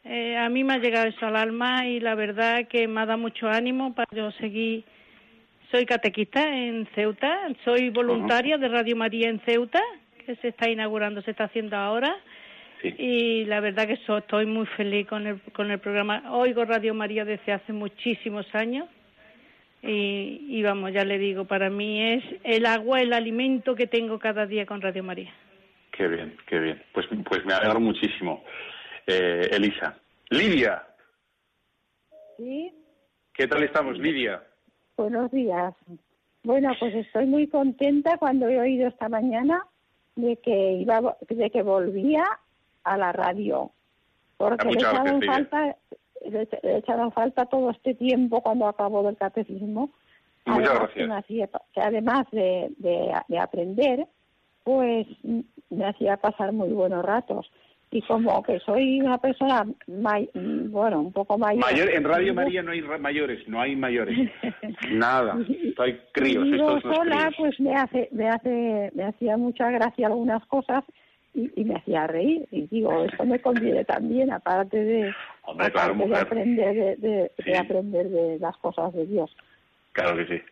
[0.06, 3.06] Eh, a mí me ha llegado eso al alma y la verdad que me ha
[3.06, 4.84] dado mucho ánimo para yo seguir.
[5.72, 9.82] Soy catequista en Ceuta, soy voluntaria de Radio María en Ceuta,
[10.26, 12.16] que se está inaugurando, se está haciendo ahora.
[12.84, 16.22] Y la verdad que estoy muy feliz con el, con el programa.
[16.32, 18.90] Oigo Radio María desde hace muchísimos años.
[19.82, 24.20] Y, y, vamos, ya le digo, para mí es el agua, el alimento que tengo
[24.20, 25.32] cada día con Radio María.
[25.92, 26.82] Qué bien, qué bien.
[26.94, 28.44] Pues, pues me alegro muchísimo
[29.08, 29.96] eh, Elisa.
[30.30, 30.84] Lidia.
[32.38, 32.74] Sí.
[33.34, 34.44] ¿Qué tal estamos, Lidia?
[34.98, 35.74] Buenos días.
[36.44, 39.66] Bueno, pues estoy muy contenta cuando he oído esta mañana
[40.16, 42.26] de que iba, de que volvía
[42.84, 43.72] a la radio,
[44.38, 45.78] porque le echaron falta,
[46.26, 46.48] le,
[46.78, 49.92] echaron falta todo este tiempo cuando acabó del catecismo.
[50.46, 51.50] Muchas gracias.
[51.74, 54.06] Que, además de, de aprender,
[54.64, 55.08] pues
[55.70, 57.50] me hacía pasar muy buenos ratos
[57.94, 61.62] y como que soy una persona, bueno, un poco mayor.
[61.62, 64.18] Mayor, en Radio María no hay mayores, no hay mayores.
[64.92, 66.48] Nada, estoy críos.
[66.58, 70.84] Yo sola, pues me hace, me hace, me hacía mucha gracia algunas cosas
[71.36, 72.48] y, me hacía reír.
[72.50, 75.14] Y digo, esto me conviene también, aparte de,
[75.56, 79.36] de aprender de, de aprender de las cosas de Dios.
[79.92, 80.44] Claro que sí.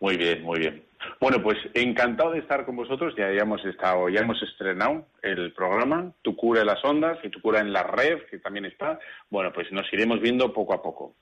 [0.00, 0.82] Muy bien, muy bien.
[1.20, 3.14] Bueno, pues encantado de estar con vosotros.
[3.16, 7.40] Ya, hemos estado, ya hemos estrenado el programa Tu cura en las ondas y Tu
[7.40, 8.98] cura en la red, que también está.
[9.30, 11.14] Bueno, pues nos iremos viendo poco a poco.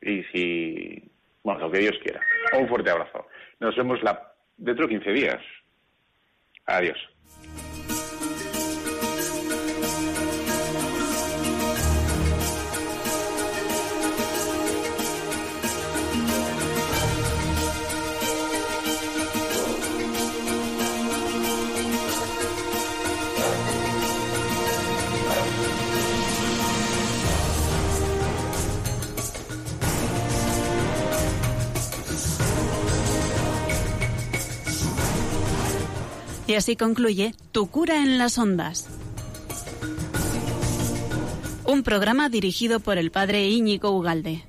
[0.00, 1.10] Y si,
[1.42, 2.20] bueno, lo que Dios quiera.
[2.58, 3.26] Un fuerte abrazo.
[3.60, 5.40] Nos vemos la, dentro de 15 días.
[6.66, 6.98] Adiós.
[36.46, 38.86] Y así concluye Tu cura en las ondas.
[41.64, 44.44] Un programa dirigido por el padre Íñigo Ugalde.